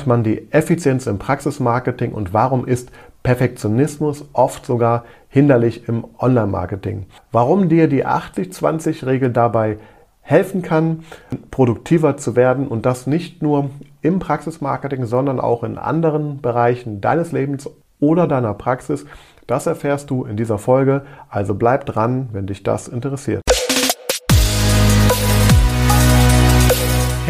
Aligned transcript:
steigert 0.00 0.06
man 0.06 0.24
die 0.24 0.50
Effizienz 0.50 1.06
im 1.06 1.18
Praxismarketing 1.18 2.12
und 2.12 2.32
warum 2.32 2.66
ist 2.66 2.90
Perfektionismus 3.22 4.24
oft 4.32 4.64
sogar 4.64 5.04
hinderlich 5.28 5.88
im 5.88 6.06
Online-Marketing? 6.18 7.04
Warum 7.32 7.68
dir 7.68 7.86
die 7.86 8.06
80-20-Regel 8.06 9.30
dabei 9.30 9.76
helfen 10.22 10.62
kann, 10.62 11.04
produktiver 11.50 12.16
zu 12.16 12.34
werden 12.34 12.66
und 12.68 12.86
das 12.86 13.06
nicht 13.06 13.42
nur 13.42 13.70
im 14.00 14.20
Praxismarketing, 14.20 15.04
sondern 15.04 15.38
auch 15.38 15.64
in 15.64 15.76
anderen 15.76 16.40
Bereichen 16.40 17.00
deines 17.00 17.32
Lebens 17.32 17.68
oder 17.98 18.26
deiner 18.26 18.54
Praxis. 18.54 19.04
Das 19.46 19.66
erfährst 19.66 20.08
du 20.08 20.24
in 20.24 20.36
dieser 20.36 20.58
Folge, 20.58 21.02
also 21.28 21.54
bleib 21.54 21.84
dran, 21.84 22.30
wenn 22.32 22.46
dich 22.46 22.62
das 22.62 22.88
interessiert. 22.88 23.42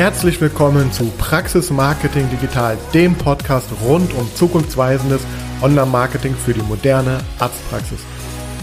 Herzlich 0.00 0.40
willkommen 0.40 0.90
zu 0.92 1.10
Praxis 1.18 1.70
Marketing 1.70 2.26
Digital, 2.30 2.78
dem 2.94 3.14
Podcast 3.14 3.68
rund 3.84 4.14
um 4.14 4.34
zukunftsweisendes 4.34 5.26
Online-Marketing 5.60 6.34
für 6.34 6.54
die 6.54 6.62
moderne 6.62 7.18
Arztpraxis. 7.38 8.00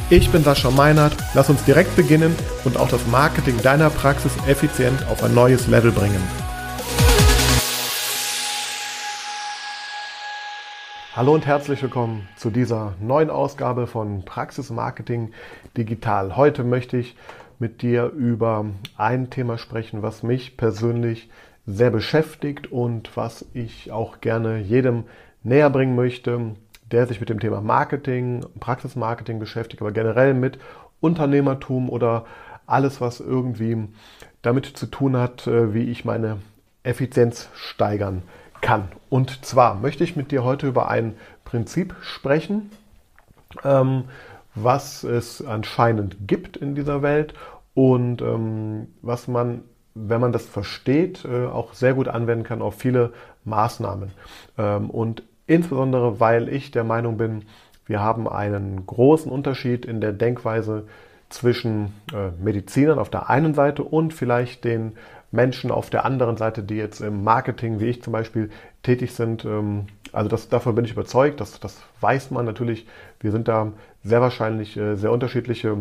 Ich 0.10 0.32
bin 0.32 0.44
Sascha 0.44 0.72
Meinert, 0.72 1.16
lass 1.36 1.52
uns 1.52 1.63
direkt 1.63 1.96
beginnen 1.96 2.36
und 2.66 2.76
auch 2.77 2.88
das 2.90 3.05
Marketing 3.05 3.62
deiner 3.62 3.91
Praxis 3.91 4.32
effizient 4.48 5.05
auf 5.12 5.22
ein 5.22 5.36
neues 5.36 5.68
Level 5.68 5.91
bringen. 5.91 6.23
Hallo 11.16 11.35
und 11.35 11.46
herzlich 11.46 11.84
willkommen 11.84 12.27
zu 12.35 12.49
dieser 12.49 12.96
neuen 12.99 13.30
Ausgabe 13.30 13.85
von 13.85 14.26
Praxis 14.26 14.72
Marketing 14.72 15.34
Digital. 15.77 16.35
Heute 16.35 16.63
möchte 16.63 16.98
ich 16.98 17.16
mit 17.60 17.82
dir 17.82 18.06
über 18.06 18.66
ein 18.98 19.30
Thema 19.30 19.58
sprechen, 19.58 20.02
was 20.02 20.24
mich 20.24 20.58
persönlich 20.58 21.30
sehr 21.66 21.92
beschäftigt 21.92 22.72
und 22.72 23.16
was 23.18 23.46
ich 23.54 23.92
auch 23.92 24.22
gerne 24.22 24.60
jedem 24.60 25.04
näher 25.44 25.70
bringen 25.70 25.96
möchte, 25.96 26.56
der 26.92 27.08
sich 27.08 27.20
mit 27.20 27.30
dem 27.30 27.40
Thema 27.40 27.62
Marketing, 27.62 28.46
Praxismarketing 28.60 29.40
beschäftigt, 29.40 29.82
aber 29.82 29.91
generell 29.91 30.34
mit 30.34 30.60
Unternehmertum 31.02 31.90
oder 31.90 32.26
alles, 32.66 33.02
was 33.02 33.20
irgendwie 33.20 33.88
damit 34.42 34.66
zu 34.66 34.86
tun 34.86 35.18
hat, 35.18 35.48
äh, 35.48 35.74
wie 35.74 35.90
ich 35.90 36.05
meine 36.05 36.38
Effizienz 36.84 37.49
steigern 37.54 38.24
kann. 38.62 38.90
Und 39.10 39.46
zwar 39.46 39.76
möchte 39.76 40.04
ich 40.04 40.16
mit 40.16 40.32
dir 40.32 40.44
heute 40.44 40.68
über 40.68 40.90
ein 40.90 41.16
Prinzip 41.44 41.96
sprechen, 42.02 42.71
ähm, 43.64 44.05
was 44.63 45.04
es 45.04 45.46
anscheinend 45.46 46.27
gibt 46.27 46.58
in 46.58 46.76
dieser 46.76 47.02
Welt 47.02 47.34
und 47.74 48.22
ähm, 48.22 48.88
was 49.02 49.27
man, 49.27 49.62
wenn 49.94 50.22
man 50.22 50.32
das 50.32 50.46
versteht, 50.46 51.26
äh, 51.26 51.46
auch 51.46 51.74
sehr 51.74 51.94
gut 51.94 52.08
anwenden 52.08 52.44
kann 52.44 52.62
auf 52.62 52.76
viele 52.76 53.14
Maßnahmen. 53.46 54.12
Ähm, 54.58 54.90
und 54.90 55.24
insbesondere, 55.46 56.20
weil 56.20 56.49
ich 56.49 56.72
der 56.72 56.84
Meinung 56.84 57.18
bin, 57.18 57.46
wir 57.86 58.02
haben 58.02 58.27
einen 58.27 58.86
großen 58.86 59.32
Unterschied 59.32 59.86
in 59.86 60.02
der 60.02 60.12
Denkweise 60.12 60.88
zwischen 61.30 61.94
äh, 62.14 62.32
Medizinern 62.42 62.99
auf 62.99 63.10
der 63.10 63.30
einen 63.30 63.54
Seite 63.54 63.84
und 63.84 64.14
vielleicht 64.14 64.64
den 64.64 64.94
Menschen 65.31 65.72
auf 65.72 65.90
der 65.90 66.06
anderen 66.06 66.38
Seite, 66.38 66.64
die 66.64 66.75
jetzt 66.75 67.02
im 67.02 67.24
Marketing, 67.24 67.80
wie 67.80 67.88
ich 67.88 68.02
zum 68.02 68.14
Beispiel, 68.14 68.50
tätig 68.84 69.14
sind. 69.14 69.46
Ähm, 69.46 69.88
also 70.13 70.30
das, 70.30 70.50
davon 70.50 70.75
bin 70.75 70.86
ich 70.86 70.91
überzeugt, 70.91 71.40
das, 71.40 71.59
das 71.59 71.81
weiß 72.02 72.31
man 72.31 72.46
natürlich. 72.46 72.86
Wir 73.19 73.31
sind 73.31 73.47
da 73.47 73.72
sehr 74.03 74.22
wahrscheinlich 74.22 74.78
äh, 74.78 74.96
sehr 74.96 75.12
unterschiedliche 75.12 75.78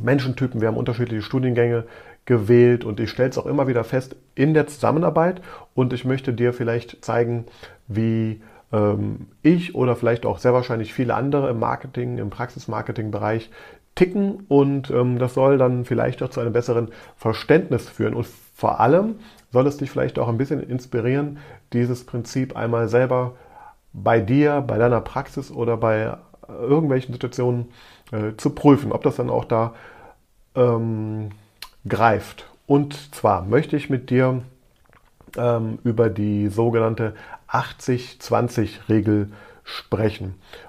Menschentypen, 0.00 0.60
wir 0.60 0.68
haben 0.68 0.76
unterschiedliche 0.76 1.22
Studiengänge 1.22 1.84
gewählt 2.24 2.84
und 2.84 3.00
ich 3.00 3.10
stelle 3.10 3.30
es 3.30 3.38
auch 3.38 3.46
immer 3.46 3.66
wieder 3.66 3.84
fest 3.84 4.16
in 4.34 4.54
der 4.54 4.66
Zusammenarbeit. 4.66 5.40
Und 5.74 5.92
ich 5.92 6.04
möchte 6.04 6.32
dir 6.32 6.52
vielleicht 6.52 7.04
zeigen, 7.04 7.44
wie 7.86 8.40
ähm, 8.72 9.26
ich 9.42 9.74
oder 9.74 9.96
vielleicht 9.96 10.26
auch 10.26 10.38
sehr 10.38 10.54
wahrscheinlich 10.54 10.94
viele 10.94 11.14
andere 11.14 11.50
im 11.50 11.58
Marketing, 11.58 12.18
im 12.18 12.30
Praxismarketing-Bereich 12.30 13.50
ticken. 13.94 14.44
Und 14.48 14.90
ähm, 14.90 15.18
das 15.18 15.34
soll 15.34 15.58
dann 15.58 15.84
vielleicht 15.84 16.22
auch 16.22 16.30
zu 16.30 16.40
einem 16.40 16.52
besseren 16.52 16.88
Verständnis 17.16 17.88
führen. 17.88 18.14
Und 18.14 18.26
vor 18.26 18.80
allem 18.80 19.16
soll 19.54 19.68
es 19.68 19.76
dich 19.76 19.90
vielleicht 19.90 20.18
auch 20.18 20.28
ein 20.28 20.36
bisschen 20.36 20.60
inspirieren, 20.62 21.38
dieses 21.72 22.04
Prinzip 22.04 22.56
einmal 22.56 22.88
selber 22.88 23.36
bei 23.92 24.20
dir, 24.20 24.60
bei 24.60 24.78
deiner 24.78 25.00
Praxis 25.00 25.52
oder 25.52 25.76
bei 25.76 26.16
irgendwelchen 26.48 27.14
Situationen 27.14 27.66
äh, 28.10 28.32
zu 28.36 28.50
prüfen, 28.50 28.90
ob 28.90 29.04
das 29.04 29.14
dann 29.14 29.30
auch 29.30 29.44
da 29.44 29.74
ähm, 30.56 31.30
greift. 31.88 32.50
Und 32.66 33.14
zwar 33.14 33.44
möchte 33.44 33.76
ich 33.76 33.88
mit 33.88 34.10
dir 34.10 34.42
ähm, 35.36 35.78
über 35.84 36.10
die 36.10 36.48
sogenannte 36.48 37.14
80-20-Regel 37.48 39.28
sprechen. 39.28 39.34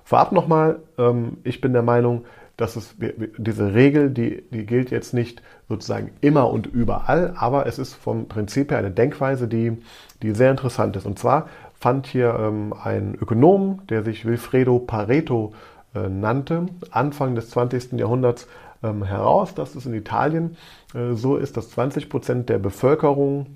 Vorab 0.03 0.31
nochmal, 0.31 0.79
ähm, 0.97 1.37
ich 1.43 1.61
bin 1.61 1.73
der 1.73 1.81
Meinung, 1.81 2.25
dass 2.57 2.77
es 2.77 2.95
diese 3.37 3.73
Regel, 3.73 4.09
die, 4.09 4.43
die 4.51 4.65
gilt 4.65 4.89
jetzt 4.89 5.13
nicht 5.13 5.41
sozusagen 5.67 6.11
immer 6.21 6.49
und 6.49 6.67
überall, 6.67 7.33
aber 7.37 7.65
es 7.65 7.79
ist 7.79 7.93
vom 7.93 8.27
Prinzip 8.27 8.71
her 8.71 8.77
eine 8.77 8.91
Denkweise, 8.91 9.47
die, 9.47 9.77
die 10.21 10.31
sehr 10.31 10.51
interessant 10.51 10.95
ist. 10.95 11.05
Und 11.05 11.19
zwar 11.19 11.49
fand 11.77 12.07
hier 12.07 12.37
ähm, 12.39 12.73
ein 12.81 13.15
Ökonom, 13.15 13.81
der 13.89 14.03
sich 14.03 14.25
Wilfredo 14.25 14.79
Pareto 14.79 15.53
äh, 15.93 16.07
nannte, 16.07 16.67
Anfang 16.91 17.35
des 17.35 17.49
20. 17.49 17.93
Jahrhunderts 17.93 18.47
ähm, 18.83 19.03
heraus, 19.03 19.53
dass 19.53 19.75
es 19.75 19.85
in 19.85 19.93
Italien 19.93 20.55
äh, 20.93 21.13
so 21.13 21.35
ist, 21.35 21.57
dass 21.57 21.71
20 21.71 22.09
Prozent 22.09 22.49
der 22.49 22.59
Bevölkerung 22.59 23.47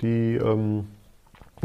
die 0.00 0.36
ähm, 0.36 0.86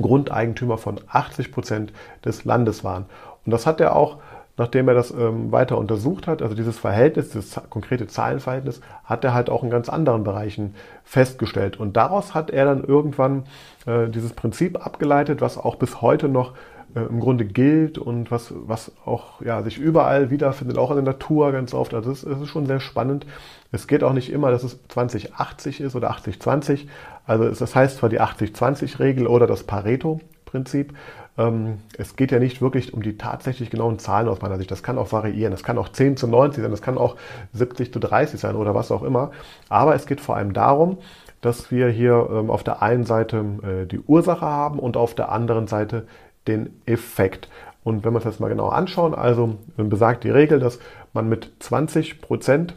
Grundeigentümer 0.02 0.78
von 0.78 1.00
80 1.08 1.52
Prozent 1.52 1.94
des 2.26 2.46
Landes 2.46 2.84
waren. 2.84 3.06
Und 3.46 3.52
das 3.52 3.66
hat 3.66 3.80
er 3.82 3.96
auch 3.96 4.18
nachdem 4.60 4.90
er 4.90 4.94
das 4.94 5.10
ähm, 5.12 5.54
weiter 5.54 5.78
untersucht 5.78 6.28
hat, 6.28 6.42
also 6.42 6.54
dieses 6.54 6.78
Verhältnis, 6.78 7.30
dieses 7.30 7.60
konkrete 7.70 8.08
Zahlenverhältnis, 8.08 8.82
hat 9.06 9.24
er 9.24 9.34
halt 9.34 9.50
auch 9.50 9.64
in 9.64 9.70
ganz 9.70 9.88
anderen 9.88 10.26
Bereichen 10.26 10.76
festgestellt. 11.06 11.80
Und 11.80 11.96
daraus 11.96 12.36
hat 12.36 12.52
er 12.52 12.66
dann 12.66 12.84
irgendwann 12.84 13.46
äh, 13.88 14.10
dieses 14.10 14.34
Prinzip 14.34 14.86
abgeleitet, 14.86 15.40
was 15.40 15.58
auch 15.58 15.76
bis 15.76 16.02
heute 16.02 16.28
noch 16.28 16.54
äh, 16.95 17.01
im 17.01 17.19
Grunde 17.19 17.45
gilt 17.45 17.97
und 17.97 18.31
was, 18.31 18.53
was 18.55 18.91
auch 19.05 19.41
ja, 19.41 19.61
sich 19.63 19.77
überall 19.77 20.29
wiederfindet, 20.31 20.77
auch 20.77 20.89
in 20.91 20.97
der 20.97 21.05
Natur 21.05 21.51
ganz 21.51 21.73
oft. 21.73 21.94
Also 21.94 22.11
es, 22.11 22.23
ist 22.23 22.47
schon 22.47 22.66
sehr 22.66 22.79
spannend. 22.79 23.25
Es 23.72 23.88
geht 23.88 24.03
auch 24.03 24.13
nicht 24.13 24.31
immer, 24.31 24.51
dass 24.51 24.63
es 24.63 24.79
2080 24.88 25.81
ist 25.81 25.95
oder 25.95 26.09
8020. 26.11 26.88
Also 27.25 27.45
es, 27.45 27.59
das 27.59 27.75
heißt 27.75 27.97
zwar 27.97 28.09
die 28.09 28.19
80-20-Regel 28.19 29.27
oder 29.27 29.45
das 29.45 29.63
Pareto-Prinzip. 29.63 30.94
Ähm, 31.38 31.79
es 31.97 32.16
geht 32.16 32.31
ja 32.31 32.39
nicht 32.39 32.61
wirklich 32.61 32.94
um 32.94 33.01
die 33.01 33.17
tatsächlich 33.17 33.69
genauen 33.69 34.00
Zahlen 34.00 34.27
aus 34.27 34.41
meiner 34.41 34.57
Sicht. 34.57 34.71
Das 34.71 34.83
kann 34.83 34.97
auch 34.97 35.11
variieren. 35.11 35.51
Das 35.51 35.63
kann 35.63 35.77
auch 35.77 35.89
10 35.89 36.17
zu 36.17 36.27
90 36.27 36.63
sein, 36.63 36.71
das 36.71 36.81
kann 36.81 36.97
auch 36.97 37.16
70 37.53 37.94
zu 37.94 38.00
30 38.00 38.39
sein 38.39 38.56
oder 38.56 38.75
was 38.75 38.91
auch 38.91 39.03
immer. 39.03 39.31
Aber 39.69 39.95
es 39.95 40.06
geht 40.06 40.21
vor 40.21 40.35
allem 40.35 40.53
darum, 40.53 40.97
dass 41.41 41.71
wir 41.71 41.88
hier 41.89 42.27
ähm, 42.31 42.50
auf 42.50 42.63
der 42.63 42.81
einen 42.81 43.06
Seite 43.06 43.45
äh, 43.63 43.85
die 43.85 44.00
Ursache 44.00 44.45
haben 44.45 44.79
und 44.79 44.97
auf 44.97 45.16
der 45.16 45.31
anderen 45.31 45.67
Seite 45.67 46.06
den 46.50 46.82
Effekt. 46.86 47.48
Und 47.84 48.04
wenn 48.04 48.12
wir 48.12 48.18
uns 48.18 48.26
das 48.26 48.40
mal 48.40 48.50
genau 48.50 48.70
anschauen, 48.70 49.16
also 49.16 49.58
besagt 49.78 50.24
die 50.24 50.30
Regel, 50.30 50.60
dass 50.60 50.80
man 51.14 51.30
mit 51.30 51.52
20% 51.62 52.74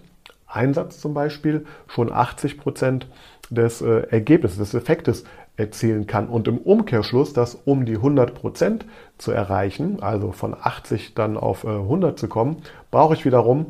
Einsatz 0.46 1.00
zum 1.00 1.14
Beispiel 1.14 1.66
schon 1.88 2.10
80% 2.10 3.02
des 3.50 3.82
äh, 3.82 4.06
Ergebnisses, 4.10 4.58
des 4.58 4.74
Effektes 4.74 5.24
erzielen 5.56 6.06
kann. 6.06 6.28
Und 6.28 6.48
im 6.48 6.58
Umkehrschluss, 6.58 7.32
dass 7.32 7.54
um 7.54 7.84
die 7.84 7.98
100% 7.98 8.82
zu 9.18 9.32
erreichen, 9.32 10.02
also 10.02 10.32
von 10.32 10.56
80 10.58 11.14
dann 11.14 11.36
auf 11.36 11.64
äh, 11.64 11.68
100 11.68 12.18
zu 12.18 12.28
kommen, 12.28 12.62
brauche 12.90 13.14
ich 13.14 13.24
wiederum 13.24 13.66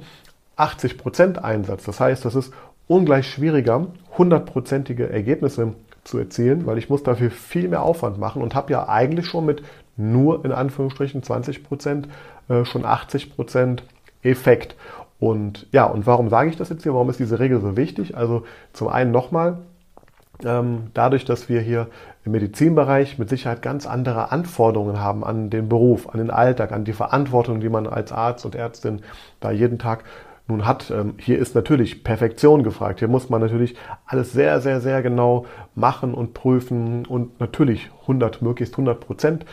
80% 0.56 1.38
Einsatz. 1.38 1.84
Das 1.84 1.98
heißt, 1.98 2.24
das 2.24 2.34
ist 2.34 2.52
ungleich 2.86 3.28
schwieriger, 3.28 3.86
100%ige 4.16 5.08
Ergebnisse 5.08 5.74
zu 6.04 6.18
erzielen, 6.18 6.66
weil 6.66 6.78
ich 6.78 6.90
muss 6.90 7.02
dafür 7.02 7.30
viel 7.30 7.68
mehr 7.68 7.82
Aufwand 7.82 8.18
machen 8.18 8.42
und 8.42 8.54
habe 8.54 8.72
ja 8.72 8.88
eigentlich 8.88 9.26
schon 9.26 9.46
mit 9.46 9.62
nur 9.96 10.44
in 10.44 10.52
Anführungsstrichen 10.52 11.22
20 11.22 11.64
Prozent, 11.64 12.08
äh, 12.48 12.64
schon 12.64 12.84
80 12.84 13.34
Prozent 13.34 13.84
Effekt. 14.22 14.76
Und 15.18 15.66
ja, 15.72 15.84
und 15.84 16.06
warum 16.06 16.28
sage 16.28 16.50
ich 16.50 16.56
das 16.56 16.68
jetzt 16.68 16.82
hier? 16.82 16.94
Warum 16.94 17.10
ist 17.10 17.20
diese 17.20 17.38
Regel 17.38 17.60
so 17.60 17.76
wichtig? 17.76 18.16
Also 18.16 18.44
zum 18.72 18.88
einen 18.88 19.12
nochmal, 19.12 19.58
ähm, 20.44 20.90
dadurch, 20.94 21.24
dass 21.24 21.48
wir 21.48 21.60
hier 21.60 21.88
im 22.24 22.32
Medizinbereich 22.32 23.18
mit 23.18 23.28
Sicherheit 23.28 23.62
ganz 23.62 23.86
andere 23.86 24.32
Anforderungen 24.32 25.00
haben 25.00 25.24
an 25.24 25.50
den 25.50 25.68
Beruf, 25.68 26.08
an 26.08 26.18
den 26.18 26.30
Alltag, 26.30 26.72
an 26.72 26.84
die 26.84 26.92
Verantwortung, 26.92 27.60
die 27.60 27.68
man 27.68 27.86
als 27.86 28.12
Arzt 28.12 28.44
und 28.44 28.54
Ärztin 28.54 29.02
da 29.40 29.50
jeden 29.50 29.78
Tag 29.78 30.04
nun 30.48 30.66
hat. 30.66 30.90
Ähm, 30.90 31.14
hier 31.18 31.38
ist 31.38 31.54
natürlich 31.54 32.04
Perfektion 32.04 32.62
gefragt. 32.62 32.98
Hier 32.98 33.08
muss 33.08 33.30
man 33.30 33.40
natürlich 33.40 33.76
alles 34.06 34.32
sehr, 34.32 34.60
sehr, 34.60 34.80
sehr 34.80 35.02
genau 35.02 35.46
machen 35.74 36.14
und 36.14 36.34
prüfen 36.34 37.06
und 37.06 37.38
natürlich 37.40 37.90
100, 38.02 38.42
möglichst 38.42 38.74
100 38.74 39.00
Prozent 39.00 39.46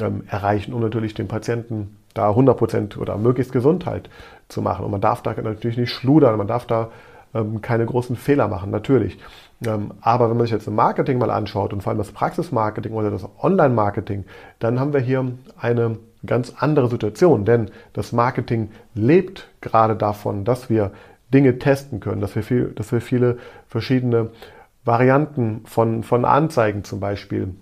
ähm, 0.00 0.24
erreichen, 0.28 0.72
um 0.72 0.80
natürlich 0.80 1.14
den 1.14 1.28
Patienten 1.28 1.96
da 2.14 2.30
100% 2.30 2.98
oder 2.98 3.16
möglichst 3.18 3.52
Gesundheit 3.52 4.08
zu 4.48 4.62
machen. 4.62 4.84
Und 4.84 4.90
man 4.90 5.00
darf 5.00 5.22
da 5.22 5.34
natürlich 5.34 5.76
nicht 5.76 5.92
schludern, 5.92 6.38
man 6.38 6.46
darf 6.46 6.66
da 6.66 6.90
ähm, 7.34 7.60
keine 7.60 7.86
großen 7.86 8.16
Fehler 8.16 8.48
machen, 8.48 8.70
natürlich. 8.70 9.18
Ähm, 9.64 9.92
aber 10.00 10.30
wenn 10.30 10.36
man 10.36 10.46
sich 10.46 10.52
jetzt 10.52 10.66
das 10.66 10.74
Marketing 10.74 11.18
mal 11.18 11.30
anschaut 11.30 11.72
und 11.72 11.82
vor 11.82 11.90
allem 11.90 11.98
das 11.98 12.12
Praxismarketing 12.12 12.92
oder 12.92 13.10
das 13.10 13.26
Online-Marketing, 13.42 14.24
dann 14.58 14.80
haben 14.80 14.92
wir 14.92 15.00
hier 15.00 15.32
eine 15.58 15.98
ganz 16.24 16.54
andere 16.58 16.88
Situation, 16.88 17.44
denn 17.44 17.70
das 17.92 18.12
Marketing 18.12 18.70
lebt 18.94 19.48
gerade 19.60 19.96
davon, 19.96 20.44
dass 20.44 20.68
wir 20.70 20.92
Dinge 21.32 21.58
testen 21.58 22.00
können, 22.00 22.20
dass 22.20 22.34
wir, 22.36 22.42
viel, 22.42 22.72
dass 22.74 22.92
wir 22.92 23.00
viele 23.00 23.38
verschiedene 23.68 24.30
Varianten 24.84 25.62
von, 25.66 26.02
von 26.02 26.24
Anzeigen 26.24 26.84
zum 26.84 27.00
Beispiel 27.00 27.54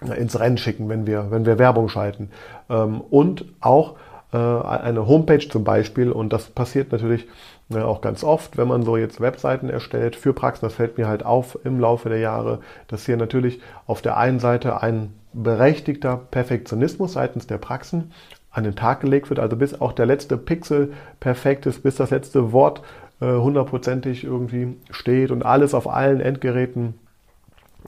ins 0.00 0.38
Rennen 0.38 0.58
schicken, 0.58 0.88
wenn 0.88 1.06
wir, 1.06 1.30
wenn 1.30 1.46
wir 1.46 1.58
Werbung 1.58 1.88
schalten. 1.88 2.30
Ähm, 2.70 3.00
und 3.00 3.44
auch 3.60 3.96
äh, 4.32 4.36
eine 4.36 5.06
Homepage 5.06 5.48
zum 5.48 5.64
Beispiel. 5.64 6.12
Und 6.12 6.32
das 6.32 6.48
passiert 6.50 6.92
natürlich 6.92 7.26
äh, 7.70 7.78
auch 7.78 8.00
ganz 8.00 8.24
oft, 8.24 8.56
wenn 8.56 8.68
man 8.68 8.82
so 8.82 8.96
jetzt 8.96 9.20
Webseiten 9.20 9.68
erstellt 9.68 10.16
für 10.16 10.32
Praxen. 10.32 10.66
Das 10.66 10.74
fällt 10.74 10.98
mir 10.98 11.08
halt 11.08 11.24
auf 11.24 11.58
im 11.64 11.80
Laufe 11.80 12.08
der 12.08 12.18
Jahre, 12.18 12.60
dass 12.88 13.06
hier 13.06 13.16
natürlich 13.16 13.60
auf 13.86 14.02
der 14.02 14.16
einen 14.16 14.38
Seite 14.38 14.82
ein 14.82 15.14
berechtigter 15.32 16.16
Perfektionismus 16.16 17.14
seitens 17.14 17.46
der 17.46 17.58
Praxen 17.58 18.12
an 18.50 18.64
den 18.64 18.76
Tag 18.76 19.00
gelegt 19.00 19.30
wird. 19.30 19.40
Also 19.40 19.56
bis 19.56 19.80
auch 19.80 19.92
der 19.92 20.06
letzte 20.06 20.36
Pixel 20.36 20.92
perfekt 21.20 21.66
ist, 21.66 21.82
bis 21.82 21.96
das 21.96 22.10
letzte 22.10 22.52
Wort 22.52 22.82
äh, 23.20 23.26
hundertprozentig 23.26 24.24
irgendwie 24.24 24.76
steht 24.90 25.30
und 25.30 25.44
alles 25.44 25.74
auf 25.74 25.88
allen 25.88 26.20
Endgeräten 26.20 26.94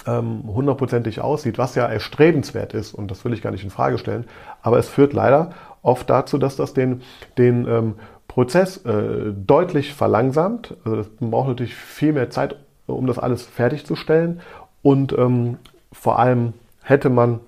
ähm, 0.07 0.43
hundertprozentig 0.47 1.21
aussieht, 1.21 1.59
was 1.59 1.75
ja 1.75 1.87
erstrebenswert 1.87 2.75
ist 2.75 2.95
und 2.95 3.11
das 3.11 3.25
will 3.25 3.33
ich 3.33 3.43
gar 3.43 3.51
nicht 3.51 3.65
in 3.65 3.71
Frage 3.71 3.99
stellen, 3.99 4.25
aber 4.63 4.79
es 4.79 4.89
führt 4.89 5.13
leider 5.13 5.51
oft 5.83 6.09
dazu, 6.09 6.39
dass 6.39 6.57
das 6.57 6.75
den, 6.75 7.03
den 7.39 7.67
ähm, 7.67 7.95
Prozess 8.29 8.79
äh, 8.85 9.33
deutlich 9.35 9.95
verlangsamt. 9.95 10.77
Also 10.85 11.07
man 11.19 11.31
braucht 11.31 11.49
natürlich 11.49 11.75
viel 11.75 12.13
mehr 12.13 12.31
Zeit, 12.31 12.57
um 12.87 13.07
das 13.07 13.19
alles 13.19 13.43
fertigzustellen 13.43 14.41
und 14.83 15.13
ähm, 15.13 15.59
vor 15.93 16.19
allem 16.19 16.55
hätte 16.83 17.11
man 17.11 17.41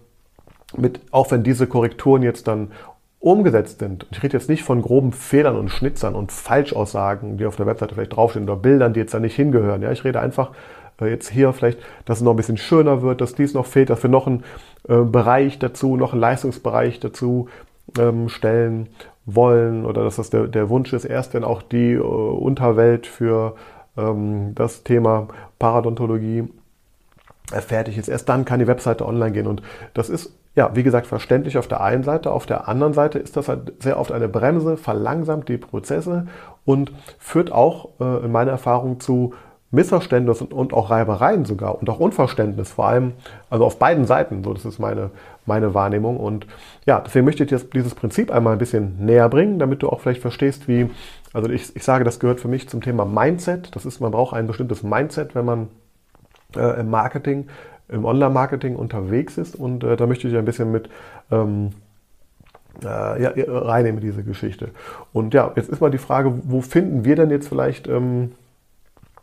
mit, 0.77 1.01
auch 1.11 1.31
wenn 1.31 1.43
diese 1.43 1.67
Korrekturen 1.67 2.23
jetzt 2.23 2.49
dann 2.49 2.73
umgesetzt 3.21 3.79
sind, 3.79 4.07
ich 4.11 4.21
rede 4.23 4.37
jetzt 4.37 4.49
nicht 4.49 4.65
von 4.65 4.83
groben 4.83 5.13
Fehlern 5.13 5.57
und 5.57 5.69
Schnitzern 5.69 6.17
und 6.17 6.33
Falschaussagen, 6.33 7.39
die 7.39 7.47
auf 7.47 7.55
der 7.55 7.67
Webseite 7.67 7.95
vielleicht 7.95 8.17
draufstehen 8.17 8.49
oder 8.49 8.57
Bildern, 8.57 8.95
die 8.95 9.01
jetzt 9.01 9.15
da 9.15 9.21
nicht 9.21 9.37
hingehören. 9.37 9.81
Ja, 9.81 9.93
ich 9.93 10.03
rede 10.03 10.19
einfach 10.19 10.51
jetzt 11.07 11.31
hier 11.31 11.53
vielleicht, 11.53 11.79
dass 12.05 12.19
es 12.19 12.25
noch 12.25 12.33
ein 12.33 12.37
bisschen 12.37 12.57
schöner 12.57 13.03
wird, 13.03 13.21
dass 13.21 13.35
dies 13.35 13.55
noch 13.55 13.67
fehlt, 13.67 13.91
dass 13.91 14.03
wir 14.03 14.11
noch 14.11 14.27
einen 14.27 14.45
äh, 14.89 14.99
Bereich 14.99 15.59
dazu, 15.59 15.97
noch 15.97 16.13
einen 16.13 16.21
Leistungsbereich 16.21 17.01
dazu 17.01 17.49
ähm, 17.99 18.29
stellen 18.29 18.89
wollen 19.25 19.87
oder 19.87 20.05
dass 20.05 20.17
das 20.17 20.31
der, 20.31 20.49
der 20.49 20.69
Wunsch 20.69 20.93
ist, 20.93 21.05
erst 21.05 21.35
wenn 21.35 21.45
auch 21.45 21.63
die 21.63 21.93
äh, 21.93 22.01
Unterwelt 22.01 23.07
für 23.07 23.55
ähm, 23.97 24.55
das 24.55 24.83
Thema 24.83 25.29
Paradontologie 25.59 26.49
fertig 27.61 27.99
ist, 27.99 28.09
erst 28.09 28.29
dann 28.29 28.45
kann 28.45 28.61
die 28.61 28.67
Webseite 28.67 29.07
online 29.07 29.33
gehen. 29.33 29.47
Und 29.47 29.63
das 29.95 30.09
ist, 30.09 30.33
ja, 30.55 30.75
wie 30.75 30.83
gesagt, 30.83 31.07
verständlich 31.07 31.59
auf 31.59 31.69
der 31.69 31.81
einen 31.83 32.03
Seite. 32.03 32.31
Auf 32.31 32.47
der 32.47 32.69
anderen 32.69 32.95
Seite 32.95 33.19
ist 33.19 33.37
das 33.37 33.49
halt 33.49 33.75
sehr 33.83 33.99
oft 33.99 34.13
eine 34.13 34.29
Bremse, 34.29 34.77
verlangsamt 34.77 35.49
die 35.49 35.59
Prozesse 35.59 36.27
und 36.65 36.93
führt 37.19 37.53
auch 37.53 37.91
äh, 38.01 38.25
in 38.25 38.33
meiner 38.33 38.53
Erfahrung 38.53 39.01
zu 39.01 39.35
Missverständnis 39.73 40.43
und, 40.43 40.75
auch 40.75 40.91
Reibereien 40.91 41.47
sogar 41.47 41.81
und 41.81 41.89
auch 41.89 41.99
Unverständnis, 41.99 42.71
vor 42.71 42.87
allem, 42.87 43.15
also 43.49 43.65
auf 43.65 43.79
beiden 43.79 44.05
Seiten. 44.05 44.45
So, 44.45 44.53
das 44.53 44.67
ist 44.67 44.79
meine, 44.79 45.11
meine 45.47 45.73
Wahrnehmung. 45.73 46.19
Und 46.19 46.47
ja, 46.85 47.01
deswegen 47.01 47.25
möchte 47.25 47.43
ich 47.43 47.49
dir 47.49 47.59
dieses 47.59 47.95
Prinzip 47.95 48.31
einmal 48.31 48.53
ein 48.53 48.59
bisschen 48.59 49.05
näher 49.05 49.29
bringen, 49.31 49.59
damit 49.59 49.83
du 49.83 49.89
auch 49.89 50.01
vielleicht 50.01 50.21
verstehst, 50.21 50.69
wie, 50.69 50.91
also 51.33 51.51
ich, 51.51 51.75
ich 51.75 51.83
sage, 51.85 52.05
das 52.05 52.21
gehört 52.21 52.41
für 52.41 52.49
mich 52.49 52.69
zum 52.69 52.83
Thema 52.83 53.07
Mindset. 53.07 53.75
Das 53.75 53.87
ist, 53.87 53.99
man 54.01 54.13
braucht 54.13 54.37
ein 54.37 54.47
bestimmtes 54.47 54.83
Mindset, 54.83 55.35
wenn 55.35 55.47
man 55.47 55.69
äh, 56.55 56.81
im 56.81 56.91
Marketing, 56.91 57.47
im 57.89 58.05
Online-Marketing 58.05 58.77
unterwegs 58.77 59.39
ist. 59.39 59.57
Und 59.57 59.85
äh, 59.85 59.97
da 59.97 60.07
möchte 60.07 60.29
ich 60.29 60.37
ein 60.37 60.45
bisschen 60.45 60.71
mit 60.71 60.91
ähm, 61.31 61.71
äh, 62.85 63.23
ja, 63.23 63.33
reinnehmen, 63.49 64.03
diese 64.03 64.23
Geschichte. 64.23 64.69
Und 65.15 65.33
ja, 65.33 65.51
jetzt 65.57 65.71
ist 65.71 65.81
mal 65.81 65.91
die 65.91 65.97
Frage, 65.97 66.41
wo 66.45 66.61
finden 66.61 67.07
wir 67.07 67.17
denn 67.17 67.31
jetzt 67.31 67.49
vielleicht 67.49 67.89
ähm, 67.89 68.33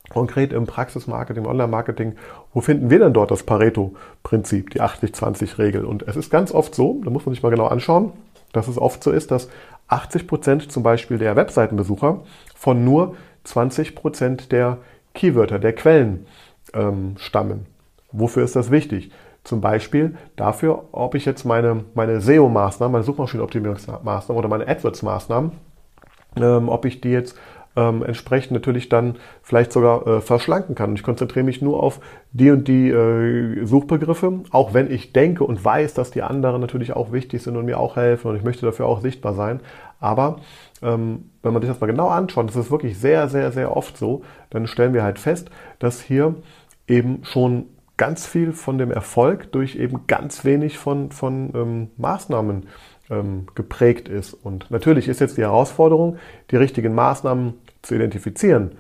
konkret 0.10 0.54
im 0.54 0.66
Praxismarketing, 0.66 1.46
Online-Marketing, 1.46 2.16
wo 2.54 2.62
finden 2.62 2.90
wir 2.90 3.00
denn 3.00 3.14
dort 3.14 3.32
das 3.32 3.44
Pareto-Prinzip, 3.44 4.72
die 4.72 4.82
80-20-Regel? 4.82 5.86
Und 5.86 6.08
es 6.08 6.16
ist 6.16 6.30
ganz 6.30 6.52
oft 6.52 6.76
so, 6.76 7.02
da 7.04 7.10
muss 7.10 7.26
man 7.26 7.34
sich 7.34 7.44
mal 7.44 7.50
genau 7.50 7.68
anschauen, 7.68 8.12
dass 8.52 8.68
es 8.68 8.78
oft 8.78 9.04
so 9.04 9.12
ist, 9.12 9.32
dass 9.32 9.50
80 9.88 10.28
Prozent 10.28 10.72
zum 10.72 10.84
Beispiel 10.84 11.18
der 11.18 11.36
Webseitenbesucher 11.36 12.22
von 12.56 12.84
nur 12.84 13.16
20 13.44 13.96
Prozent 13.96 14.52
der 14.52 14.78
Keywörter, 15.14 15.60
der 15.60 15.74
Quellen 15.74 16.26
ähm, 16.74 17.16
stammen. 17.18 17.66
Wofür 18.12 18.44
ist 18.44 18.56
das 18.56 18.72
wichtig? 18.72 19.12
Zum 19.44 19.62
Beispiel 19.62 20.16
dafür, 20.36 20.86
ob 20.92 21.16
ich 21.16 21.26
jetzt 21.26 21.46
meine, 21.46 21.84
meine 21.96 22.22
SEO-Maßnahmen, 22.22 22.92
meine 22.92 23.04
Suchmaschinenoptimierungsmaßnahmen 23.04 24.38
oder 24.38 24.50
meine 24.50 24.68
AdWords-Maßnahmen, 24.68 25.52
ähm, 26.36 26.70
ob 26.70 26.86
ich 26.86 27.02
die 27.02 27.10
jetzt 27.10 27.38
ähm, 27.76 28.04
entsprechend 28.04 28.52
natürlich 28.52 28.90
dann 28.90 29.18
vielleicht 29.42 29.72
sogar 29.72 30.06
äh, 30.08 30.22
verschlanken 30.22 30.76
kann. 30.76 30.96
Ich 30.96 31.04
konzentriere 31.04 31.46
mich 31.46 31.62
nur 31.62 31.82
auf 31.82 32.00
die 32.32 32.52
und 32.52 32.68
die 32.68 32.90
äh, 32.90 33.66
Suchbegriffe, 33.66 34.42
auch 34.52 34.74
wenn 34.74 34.92
ich 34.92 35.14
denke 35.14 35.44
und 35.44 35.64
weiß, 35.64 35.94
dass 35.94 36.12
die 36.12 36.24
anderen 36.24 36.62
natürlich 36.62 36.94
auch 36.94 37.12
wichtig 37.12 37.44
sind 37.44 37.56
und 37.56 37.66
mir 37.66 37.80
auch 37.80 37.96
helfen 37.96 38.30
und 38.30 38.36
ich 38.36 38.44
möchte 38.44 38.66
dafür 38.66 38.86
auch 38.86 39.02
sichtbar 39.02 39.34
sein. 39.34 39.60
Aber 40.00 40.40
ähm, 40.82 41.32
wenn 41.44 41.54
man 41.54 41.62
sich 41.62 41.70
das 41.70 41.80
mal 41.80 41.88
genau 41.88 42.10
anschaut, 42.10 42.48
das 42.48 42.56
ist 42.56 42.72
wirklich 42.72 42.98
sehr, 42.98 43.28
sehr, 43.30 43.52
sehr 43.52 43.76
oft 43.76 43.98
so, 43.98 44.24
dann 44.50 44.68
stellen 44.68 44.94
wir 44.94 45.04
halt 45.04 45.20
fest, 45.20 45.50
dass 45.80 46.02
hier 46.02 46.36
eben 46.88 47.24
schon 47.24 47.66
ganz 47.98 48.26
viel 48.26 48.54
von 48.54 48.78
dem 48.78 48.92
Erfolg 48.92 49.52
durch 49.52 49.76
eben 49.76 50.08
ganz 50.08 50.46
wenig 50.46 50.78
von, 50.78 51.12
von 51.12 51.52
ähm, 51.54 51.88
Maßnahmen 51.98 52.68
ähm, 53.10 53.48
geprägt 53.56 54.10
ist. 54.10 54.34
Und 54.34 54.70
natürlich 54.72 55.08
ist 55.08 55.20
jetzt 55.20 55.38
die 55.38 55.42
Herausforderung, 55.42 56.18
die 56.52 56.58
richtigen 56.58 56.94
Maßnahmen 56.94 57.54
zu 57.82 57.96
identifizieren 57.96 58.72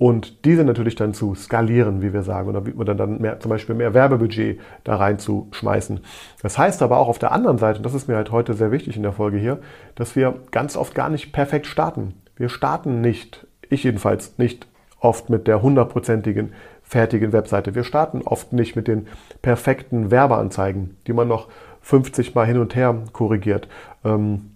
und 0.00 0.44
diese 0.44 0.62
natürlich 0.64 0.94
dann 0.94 1.12
zu 1.12 1.34
skalieren, 1.34 2.02
wie 2.02 2.12
wir 2.12 2.22
sagen, 2.22 2.48
oder, 2.48 2.62
oder 2.76 2.94
dann 2.94 3.20
mehr, 3.20 3.40
zum 3.40 3.48
Beispiel 3.48 3.74
mehr 3.74 3.94
Werbebudget 3.94 4.60
da 4.84 4.94
reinzuschmeißen. 4.94 6.00
Das 6.40 6.56
heißt 6.56 6.82
aber 6.82 6.98
auch 6.98 7.08
auf 7.08 7.18
der 7.18 7.32
anderen 7.32 7.58
Seite, 7.58 7.78
und 7.78 7.82
das 7.84 7.94
ist 7.94 8.06
mir 8.06 8.14
halt 8.14 8.30
heute 8.30 8.54
sehr 8.54 8.70
wichtig 8.70 8.96
in 8.96 9.02
der 9.02 9.10
Folge 9.10 9.38
hier, 9.38 9.58
dass 9.96 10.14
wir 10.14 10.36
ganz 10.52 10.76
oft 10.76 10.94
gar 10.94 11.08
nicht 11.08 11.32
perfekt 11.32 11.66
starten. 11.66 12.14
Wir 12.36 12.48
starten 12.48 13.00
nicht, 13.00 13.48
ich 13.70 13.82
jedenfalls 13.82 14.38
nicht 14.38 14.68
oft 15.00 15.30
mit 15.30 15.48
der 15.48 15.62
hundertprozentigen 15.62 16.52
fertigen 16.84 17.32
Webseite. 17.32 17.74
Wir 17.74 17.82
starten 17.82 18.22
oft 18.24 18.52
nicht 18.52 18.76
mit 18.76 18.86
den 18.86 19.08
perfekten 19.42 20.12
Werbeanzeigen, 20.12 20.96
die 21.08 21.12
man 21.12 21.26
noch 21.26 21.48
50 21.88 22.34
Mal 22.34 22.46
hin 22.46 22.58
und 22.58 22.74
her 22.74 22.94
korrigiert. 23.14 23.66
Ähm, 24.04 24.50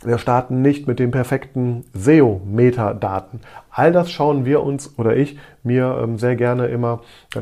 wir 0.00 0.18
starten 0.18 0.62
nicht 0.62 0.86
mit 0.86 1.00
den 1.00 1.10
perfekten 1.10 1.84
SEO-Metadaten. 1.92 3.40
All 3.68 3.90
das 3.90 4.12
schauen 4.12 4.44
wir 4.44 4.62
uns 4.62 4.96
oder 4.96 5.16
ich 5.16 5.36
mir 5.64 5.98
ähm, 6.00 6.18
sehr 6.18 6.36
gerne 6.36 6.66
immer 6.68 7.00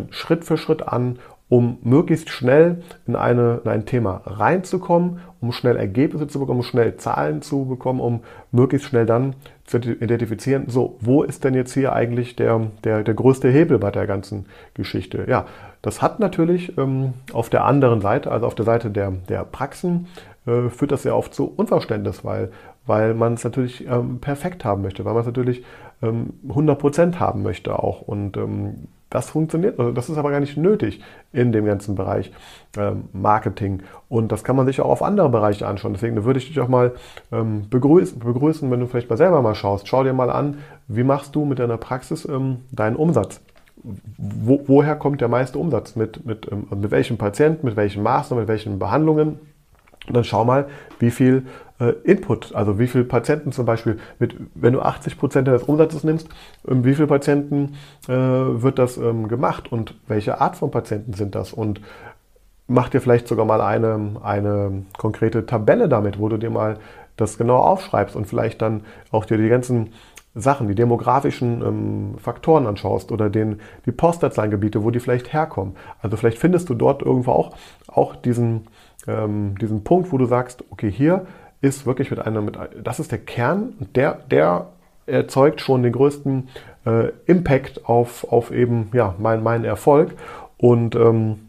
Schritt 0.09 0.47
für 0.47 0.57
Schritt 0.57 0.89
an, 0.89 1.19
um 1.51 1.77
möglichst 1.83 2.31
schnell 2.31 2.83
in, 3.07 3.15
eine, 3.15 3.61
in 3.63 3.71
ein 3.71 3.85
Thema 3.85 4.23
reinzukommen, 4.25 5.21
um 5.43 5.53
schnell 5.53 5.77
Ergebnisse 5.77 6.29
zu 6.29 6.41
bekommen, 6.41 6.61
um 6.61 6.65
schnell 6.65 6.97
Zahlen 6.97 7.43
zu 7.43 7.67
bekommen, 7.67 8.01
um 8.01 8.23
möglichst 8.53 8.89
schnell 8.89 9.05
dann 9.05 9.37
zu 9.67 9.77
identifizieren, 9.77 10.65
so, 10.69 10.97
wo 11.01 11.23
ist 11.23 11.45
denn 11.45 11.53
jetzt 11.53 11.75
hier 11.75 11.93
eigentlich 11.93 12.37
der, 12.37 12.69
der, 12.85 13.03
der 13.03 13.15
größte 13.15 13.49
Hebel 13.49 13.79
bei 13.79 13.91
der 13.91 14.07
ganzen 14.07 14.47
Geschichte? 14.73 15.27
Ja, 15.29 15.45
das 15.87 16.03
hat 16.03 16.19
natürlich 16.19 16.77
ähm, 16.79 17.15
auf 17.33 17.49
der 17.49 17.65
anderen 17.65 18.01
Seite, 18.01 18.33
also 18.33 18.45
auf 18.47 18.57
der 18.57 18.65
Seite 18.65 18.91
der, 18.91 19.13
der 19.29 19.45
Praxen, 19.45 20.09
äh, 20.45 20.69
führt 20.69 20.91
das 20.91 21.03
sehr 21.05 21.17
oft 21.17 21.33
zu 21.33 21.47
Unverständnis, 21.57 22.25
weil, 22.25 22.51
weil 22.87 23.15
man 23.15 23.35
es 23.35 23.45
natürlich 23.45 23.87
ähm, 23.87 24.19
perfekt 24.19 24.65
haben 24.65 24.83
möchte, 24.83 25.05
weil 25.05 25.13
man 25.13 25.21
es 25.21 25.27
natürlich 25.27 25.63
ähm, 26.03 26.33
100% 26.49 27.21
haben 27.21 27.45
möchte 27.45 27.79
auch. 27.79 28.03
Und 28.03 28.37
ähm, 28.37 28.89
das 29.11 29.31
funktioniert, 29.31 29.79
also 29.79 29.93
das 29.93 30.09
ist 30.09 30.19
aber 30.19 30.33
gar 30.33 30.41
nicht 30.41 30.57
nötig 30.57 31.01
in 31.33 31.53
dem 31.53 31.65
ganzen 31.65 31.95
Bereich 31.95 32.33
ähm, 32.77 33.05
Marketing. 33.13 33.85
Und 34.09 34.33
das 34.33 34.43
kann 34.43 34.57
man 34.57 34.67
sich 34.67 34.81
auch 34.81 34.91
auf 34.91 35.05
andere 35.05 35.29
Bereiche 35.29 35.69
anschauen. 35.69 35.93
Deswegen 35.93 36.25
würde 36.25 36.41
ich 36.41 36.49
dich 36.49 36.59
auch 36.59 36.67
mal 36.67 36.95
ähm, 37.31 37.71
begrüßen, 37.71 38.19
begrüßen, 38.19 38.69
wenn 38.73 38.81
du 38.81 38.89
vielleicht 38.89 39.09
mal 39.09 39.17
selber 39.17 39.41
mal 39.41 39.55
schaust. 39.55 39.87
Schau 39.87 40.03
dir 40.03 40.15
mal 40.15 40.31
an, 40.31 40.59
wie 40.89 41.05
machst 41.05 41.37
du 41.37 41.45
mit 41.45 41.61
deiner 41.61 41.77
Praxis 41.77 42.25
ähm, 42.25 42.63
deinen 42.73 42.97
Umsatz? 42.97 43.41
Wo, 44.19 44.63
woher 44.67 44.97
kommt 44.97 45.21
der 45.21 45.29
meiste 45.29 45.59
Umsatz? 45.59 45.97
Mit, 45.97 46.25
mit, 46.27 46.51
ähm, 46.51 46.67
mit 46.71 46.91
welchem 46.91 47.19
Patienten, 47.19 47.67
mit 47.67 47.77
welchen 47.77 48.03
Maßnahmen, 48.03 48.43
mit 48.43 48.49
welchen 48.49 48.79
Behandlungen? 48.79 49.39
Und 50.07 50.15
dann 50.15 50.25
schau 50.25 50.45
mal, 50.45 50.67
wie 50.99 51.11
viel 51.11 51.47
äh, 51.81 51.93
Input, 52.05 52.55
also 52.55 52.79
wie 52.79 52.87
viele 52.87 53.05
Patienten 53.05 53.53
zum 53.53 53.67
Beispiel, 53.67 53.99
mit, 54.19 54.37
wenn 54.55 54.73
du 54.73 54.81
80 54.81 55.19
Prozent 55.19 55.49
des 55.49 55.63
Umsatzes 55.65 56.05
nimmst, 56.05 56.29
ähm, 56.69 56.85
wie 56.85 56.95
viele 56.95 57.07
Patienten 57.07 57.75
äh, 58.09 58.13
wird 58.13 58.79
das 58.79 58.97
ähm, 58.97 59.29
gemacht 59.29 59.71
und 59.71 59.95
welche 60.07 60.41
Art 60.41 60.57
von 60.57 60.71
Patienten 60.71 61.13
sind 61.13 61.35
das? 61.35 61.53
Und 61.53 61.81
mach 62.69 62.89
dir 62.89 63.01
vielleicht 63.01 63.29
sogar 63.29 63.45
mal 63.45 63.61
eine, 63.61 64.17
eine 64.23 64.85
konkrete 64.97 65.47
Tabelle 65.47 65.89
damit, 65.89 66.19
wo 66.19 66.29
du 66.29 66.37
dir 66.37 66.51
mal 66.51 66.79
das 67.17 67.39
genau 67.39 67.59
aufschreibst 67.59 68.15
und 68.15 68.27
vielleicht 68.27 68.61
dann 68.63 68.83
auch 69.11 69.25
dir 69.25 69.39
die 69.39 69.49
ganzen 69.49 69.93
Sachen, 70.37 70.69
die 70.69 70.75
demografischen 70.75 71.63
ähm, 71.63 72.19
Faktoren 72.19 72.67
anschaust 72.67 73.11
oder 73.11 73.31
den, 73.31 73.61
die 73.87 73.93
Postleitzahlengebiete, 73.93 74.85
wo 74.85 74.91
die 74.91 75.01
vielleicht 75.01 75.33
herkommen. 75.33 75.75
Also 76.01 76.17
vielleicht 76.17 76.39
findest 76.39 76.69
du 76.69 76.75
dort 76.75 77.03
irgendwo 77.03 77.33
auch, 77.33 77.57
auch 77.89 78.15
diesen, 78.15 78.67
ähm, 79.09 79.57
diesen 79.59 79.83
Punkt, 79.83 80.13
wo 80.13 80.19
du 80.19 80.27
sagst, 80.27 80.63
okay, 80.71 80.91
hier 80.91 81.27
ist 81.63 81.87
wirklich 81.87 82.11
mit 82.11 82.21
einer, 82.21 82.43
mit, 82.43 82.59
das 82.83 83.01
ist 83.01 83.13
der 83.13 83.19
Kern 83.19 83.73
und 83.81 83.97
der, 83.97 84.19
der 84.31 84.69
erzeugt 85.07 85.61
schon 85.61 85.83
den 85.83 85.93
größten 85.93 86.49
äh, 86.85 87.13
Impact 87.25 87.87
auf, 87.87 88.31
auf 88.31 88.51
eben 88.51 88.91
ja, 88.93 89.15
mein, 89.19 89.43
meinen 89.43 89.65
Erfolg. 89.65 90.15
Und 90.59 90.97
ähm, 90.97 91.46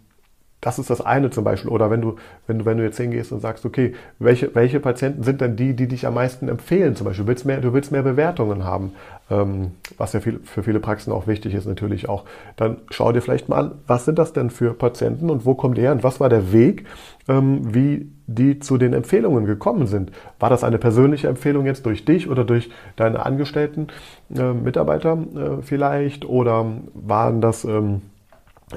das 0.61 0.79
ist 0.79 0.89
das 0.89 1.01
eine 1.01 1.29
zum 1.29 1.43
Beispiel. 1.43 1.69
Oder 1.69 1.91
wenn 1.91 2.01
du, 2.01 2.15
wenn 2.47 2.59
du, 2.59 2.65
wenn 2.65 2.77
du 2.77 2.83
jetzt 2.83 2.97
hingehst 2.97 3.31
und 3.31 3.41
sagst, 3.41 3.63
okay, 3.65 3.93
welche, 4.17 4.55
welche 4.55 4.79
Patienten 4.79 5.21
sind 5.21 5.39
denn 5.39 5.55
die, 5.55 5.75
die 5.75 5.87
dich 5.87 6.07
am 6.07 6.15
meisten 6.15 6.49
empfehlen? 6.49 6.95
Zum 6.95 7.05
Beispiel, 7.05 7.25
du 7.25 7.29
willst 7.29 7.45
mehr, 7.45 7.61
du 7.61 7.73
willst 7.73 7.91
mehr 7.91 8.01
Bewertungen 8.01 8.63
haben, 8.63 8.93
ähm, 9.29 9.71
was 9.97 10.13
ja 10.13 10.19
viel, 10.19 10.39
für 10.43 10.63
viele 10.63 10.79
Praxen 10.79 11.13
auch 11.13 11.27
wichtig 11.27 11.53
ist 11.53 11.67
natürlich 11.67 12.09
auch. 12.09 12.23
Dann 12.55 12.77
schau 12.89 13.11
dir 13.11 13.21
vielleicht 13.21 13.49
mal 13.49 13.57
an, 13.57 13.71
was 13.85 14.05
sind 14.05 14.17
das 14.17 14.33
denn 14.33 14.49
für 14.49 14.73
Patienten 14.73 15.29
und 15.29 15.45
wo 15.45 15.53
kommt 15.53 15.77
der 15.77 15.91
und 15.91 16.03
was 16.03 16.19
war 16.19 16.29
der 16.29 16.51
Weg, 16.51 16.85
ähm, 17.27 17.73
wie 17.75 18.11
die 18.25 18.59
zu 18.59 18.79
den 18.79 18.93
Empfehlungen 18.93 19.45
gekommen 19.45 19.85
sind. 19.85 20.11
War 20.39 20.49
das 20.49 20.63
eine 20.63 20.79
persönliche 20.79 21.27
Empfehlung 21.27 21.67
jetzt 21.67 21.85
durch 21.85 22.03
dich 22.03 22.29
oder 22.29 22.43
durch 22.43 22.71
deine 22.95 23.23
Angestellten, 23.23 23.87
äh, 24.35 24.53
Mitarbeiter 24.53 25.17
äh, 25.35 25.61
vielleicht? 25.61 26.25
Oder 26.25 26.65
waren 26.95 27.41
das... 27.41 27.63
Ähm, 27.63 28.01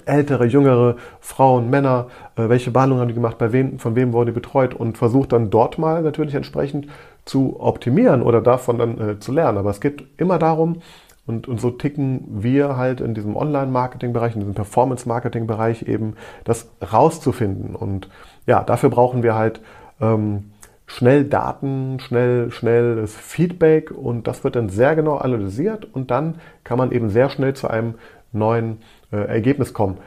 ältere, 0.05 0.47
jüngere 0.47 0.97
Frauen, 1.21 1.69
Männer, 1.69 2.07
äh, 2.37 2.49
welche 2.49 2.71
Behandlungen 2.71 3.01
haben 3.03 3.09
die 3.09 3.15
gemacht, 3.15 3.39
bei 3.39 3.53
wem, 3.53 3.79
von 3.79 3.97
wem 3.97 4.13
wurden 4.13 4.27
die 4.27 4.33
betreut 4.33 4.75
und 4.75 4.99
versucht 4.99 5.33
dann 5.33 5.51
dort 5.51 5.79
mal 5.79 6.03
natürlich 6.03 6.35
entsprechend 6.35 6.87
zu 7.25 7.61
optimieren 7.61 8.23
oder 8.23 8.41
davon 8.41 8.79
dann 8.79 9.01
äh, 9.01 9.19
zu 9.19 9.33
lernen. 9.33 9.59
Aber 9.59 9.71
es 9.71 9.81
geht 9.81 10.05
immer 10.17 10.39
darum, 10.39 10.81
und, 11.27 11.47
und 11.47 11.61
so 11.61 11.71
ticken 11.71 12.25
wir 12.43 12.77
halt 12.77 13.01
in 13.01 13.15
diesem 13.15 13.37
Online-Marketing-Bereich, 13.37 14.35
in 14.35 14.41
diesem 14.41 14.55
Performance-Marketing-Bereich 14.55 15.83
eben, 15.83 16.17
das 16.43 16.69
rauszufinden. 16.93 17.77
Und 17.77 18.09
ja, 18.47 18.65
dafür 18.65 18.91
brauchen 18.91 19.23
wir 19.23 19.37
halt 19.37 19.61
ähm, 20.01 20.51
schnell 20.87 21.25
Daten, 21.25 22.01
schnell, 22.01 22.51
schnelles 22.51 23.15
Feedback 23.15 23.93
und 23.93 24.27
das 24.27 24.43
wird 24.43 24.57
dann 24.57 24.71
sehr 24.71 24.97
genau 24.97 25.19
analysiert 25.19 25.87
und 25.93 26.11
dann 26.11 26.41
kann 26.65 26.79
man 26.79 26.91
eben 26.91 27.11
sehr 27.11 27.31
schnell 27.31 27.55
zu 27.55 27.69
einem 27.69 27.95
neuen 28.33 28.79
äh, 29.13 29.17
Ergebnis 29.17 29.73
kommen. 29.73 29.99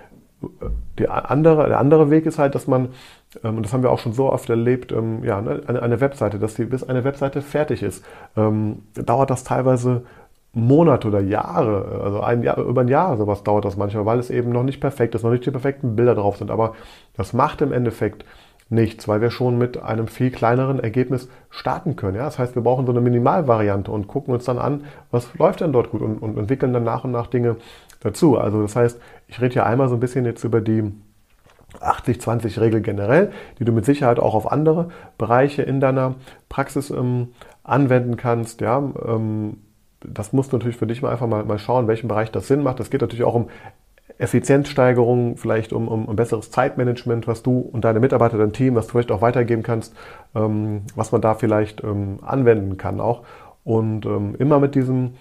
Die 0.99 1.07
andere, 1.07 1.69
der 1.69 1.79
andere 1.79 2.09
Weg 2.09 2.25
ist 2.25 2.37
halt, 2.37 2.53
dass 2.53 2.67
man, 2.67 2.89
ähm, 3.43 3.57
und 3.57 3.65
das 3.65 3.73
haben 3.73 3.83
wir 3.83 3.91
auch 3.91 3.99
schon 3.99 4.13
so 4.13 4.31
oft 4.31 4.49
erlebt, 4.49 4.91
ähm, 4.91 5.23
ja, 5.23 5.41
ne, 5.41 5.61
eine, 5.67 5.81
eine 5.81 6.01
Webseite, 6.01 6.39
dass 6.39 6.55
die, 6.55 6.65
bis 6.65 6.83
eine 6.83 7.03
Webseite 7.03 7.41
fertig 7.41 7.81
ist, 7.81 8.03
ähm, 8.35 8.83
dauert 8.93 9.29
das 9.29 9.43
teilweise 9.43 10.03
Monate 10.55 11.07
oder 11.07 11.19
Jahre, 11.19 12.01
also 12.03 12.21
ein 12.21 12.43
Jahr, 12.43 12.59
über 12.59 12.81
ein 12.81 12.87
Jahr 12.87 13.17
sowas 13.17 13.43
dauert 13.43 13.65
das 13.65 13.75
manchmal, 13.75 14.05
weil 14.05 14.19
es 14.19 14.29
eben 14.29 14.51
noch 14.51 14.61
nicht 14.61 14.79
perfekt 14.79 15.15
ist, 15.15 15.23
noch 15.23 15.31
nicht 15.31 15.45
die 15.45 15.51
perfekten 15.51 15.95
Bilder 15.95 16.13
drauf 16.13 16.37
sind. 16.37 16.51
Aber 16.51 16.75
das 17.15 17.33
macht 17.33 17.61
im 17.61 17.73
Endeffekt 17.73 18.23
nichts, 18.73 19.07
weil 19.07 19.21
wir 19.21 19.31
schon 19.31 19.57
mit 19.57 19.81
einem 19.81 20.07
viel 20.07 20.31
kleineren 20.31 20.79
Ergebnis 20.79 21.29
starten 21.49 21.95
können. 21.95 22.17
Ja? 22.17 22.25
Das 22.25 22.39
heißt, 22.39 22.55
wir 22.55 22.63
brauchen 22.63 22.85
so 22.85 22.91
eine 22.91 23.01
Minimalvariante 23.01 23.91
und 23.91 24.07
gucken 24.07 24.33
uns 24.33 24.45
dann 24.45 24.57
an, 24.57 24.85
was 25.11 25.33
läuft 25.37 25.61
denn 25.61 25.71
dort 25.71 25.91
gut 25.91 26.01
und, 26.01 26.17
und 26.17 26.37
entwickeln 26.37 26.73
dann 26.73 26.83
nach 26.83 27.03
und 27.03 27.11
nach 27.11 27.27
Dinge 27.27 27.57
dazu. 28.01 28.37
Also 28.37 28.61
das 28.61 28.75
heißt, 28.75 28.99
ich 29.27 29.39
rede 29.41 29.53
hier 29.53 29.65
einmal 29.65 29.89
so 29.89 29.95
ein 29.95 29.99
bisschen 29.99 30.25
jetzt 30.25 30.43
über 30.43 30.61
die 30.61 30.91
80-20-Regel 31.79 32.81
generell, 32.81 33.31
die 33.59 33.65
du 33.65 33.71
mit 33.71 33.85
Sicherheit 33.85 34.19
auch 34.19 34.35
auf 34.35 34.51
andere 34.51 34.89
Bereiche 35.17 35.63
in 35.63 35.79
deiner 35.79 36.15
Praxis 36.49 36.89
ähm, 36.89 37.29
anwenden 37.63 38.17
kannst. 38.17 38.61
Ja, 38.61 38.77
ähm, 38.77 39.57
das 40.01 40.33
musst 40.33 40.51
du 40.51 40.57
natürlich 40.57 40.77
für 40.77 40.87
dich 40.87 41.01
mal 41.01 41.11
einfach 41.11 41.27
mal, 41.27 41.45
mal 41.45 41.59
schauen, 41.59 41.87
welchen 41.87 42.07
Bereich 42.07 42.31
das 42.31 42.47
Sinn 42.47 42.61
macht. 42.61 42.79
Es 42.79 42.89
geht 42.89 43.01
natürlich 43.01 43.23
auch 43.23 43.35
um 43.35 43.49
Effizienzsteigerung, 44.17 45.37
vielleicht 45.37 45.73
um, 45.73 45.87
um, 45.87 46.05
um 46.05 46.15
besseres 46.15 46.51
Zeitmanagement, 46.51 47.27
was 47.27 47.43
du 47.43 47.59
und 47.59 47.83
deine 47.83 47.99
Mitarbeiter, 47.99 48.37
dein 48.37 48.53
Team, 48.53 48.75
was 48.75 48.87
du 48.87 48.91
vielleicht 48.93 49.11
auch 49.11 49.21
weitergeben 49.21 49.63
kannst, 49.63 49.95
ähm, 50.35 50.83
was 50.95 51.11
man 51.11 51.21
da 51.21 51.33
vielleicht 51.35 51.83
ähm, 51.83 52.19
anwenden 52.21 52.77
kann 52.77 52.99
auch. 52.99 53.23
Und 53.63 54.05
ähm, 54.05 54.35
immer 54.37 54.59
mit 54.59 54.75
diesem 54.75 55.13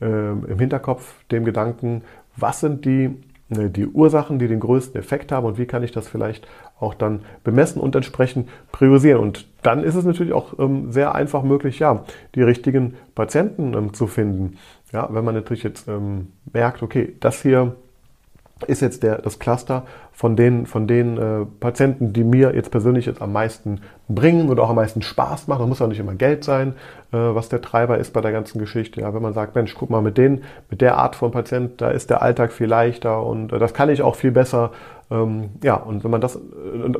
ähm, 0.00 0.46
im 0.48 0.58
Hinterkopf, 0.58 1.24
dem 1.30 1.44
Gedanken, 1.44 2.02
was 2.36 2.60
sind 2.60 2.84
die, 2.84 3.16
äh, 3.50 3.68
die 3.68 3.86
Ursachen, 3.86 4.38
die 4.38 4.46
den 4.46 4.60
größten 4.60 4.98
Effekt 4.98 5.32
haben 5.32 5.44
und 5.44 5.58
wie 5.58 5.66
kann 5.66 5.82
ich 5.82 5.90
das 5.90 6.06
vielleicht 6.06 6.46
auch 6.78 6.94
dann 6.94 7.22
bemessen 7.42 7.82
und 7.82 7.96
entsprechend 7.96 8.48
priorisieren. 8.70 9.20
Und 9.20 9.48
dann 9.62 9.82
ist 9.82 9.96
es 9.96 10.04
natürlich 10.04 10.32
auch 10.32 10.56
ähm, 10.60 10.92
sehr 10.92 11.16
einfach 11.16 11.42
möglich, 11.42 11.80
ja, 11.80 12.04
die 12.36 12.42
richtigen 12.42 12.94
Patienten 13.16 13.74
ähm, 13.74 13.92
zu 13.92 14.06
finden. 14.06 14.56
Ja, 14.92 15.08
wenn 15.10 15.24
man 15.24 15.34
natürlich 15.34 15.64
jetzt 15.64 15.86
merkt, 16.50 16.82
okay, 16.82 17.14
das 17.20 17.42
hier 17.42 17.76
ist 18.66 18.82
jetzt 18.82 19.02
der, 19.02 19.18
das 19.18 19.38
Cluster 19.38 19.84
von 20.12 20.34
den, 20.34 20.66
von 20.66 20.86
den 20.88 21.16
äh, 21.16 21.46
Patienten, 21.60 22.12
die 22.12 22.24
mir 22.24 22.54
jetzt 22.54 22.70
persönlich 22.70 23.06
jetzt 23.06 23.22
am 23.22 23.32
meisten 23.32 23.80
bringen 24.08 24.48
oder 24.48 24.64
auch 24.64 24.70
am 24.70 24.76
meisten 24.76 25.02
Spaß 25.02 25.46
machen. 25.46 25.60
Das 25.60 25.68
muss 25.68 25.82
auch 25.82 25.86
nicht 25.86 26.00
immer 26.00 26.14
Geld 26.14 26.42
sein, 26.42 26.74
äh, 27.12 27.16
was 27.16 27.48
der 27.48 27.60
Treiber 27.60 27.98
ist 27.98 28.12
bei 28.12 28.20
der 28.20 28.32
ganzen 28.32 28.58
Geschichte. 28.58 29.00
Ja, 29.00 29.14
wenn 29.14 29.22
man 29.22 29.32
sagt, 29.32 29.54
Mensch, 29.54 29.74
guck 29.74 29.90
mal, 29.90 30.02
mit 30.02 30.18
denen, 30.18 30.42
mit 30.70 30.80
der 30.80 30.96
Art 30.96 31.14
von 31.14 31.30
Patient, 31.30 31.80
da 31.80 31.90
ist 31.90 32.10
der 32.10 32.20
Alltag 32.20 32.52
viel 32.52 32.66
leichter 32.66 33.24
und 33.24 33.52
äh, 33.52 33.58
das 33.58 33.74
kann 33.74 33.90
ich 33.90 34.02
auch 34.02 34.16
viel 34.16 34.32
besser. 34.32 34.72
Ähm, 35.10 35.50
ja, 35.62 35.74
und 35.74 36.02
wenn 36.02 36.10
man 36.10 36.20
das, 36.20 36.36
äh, 36.36 36.40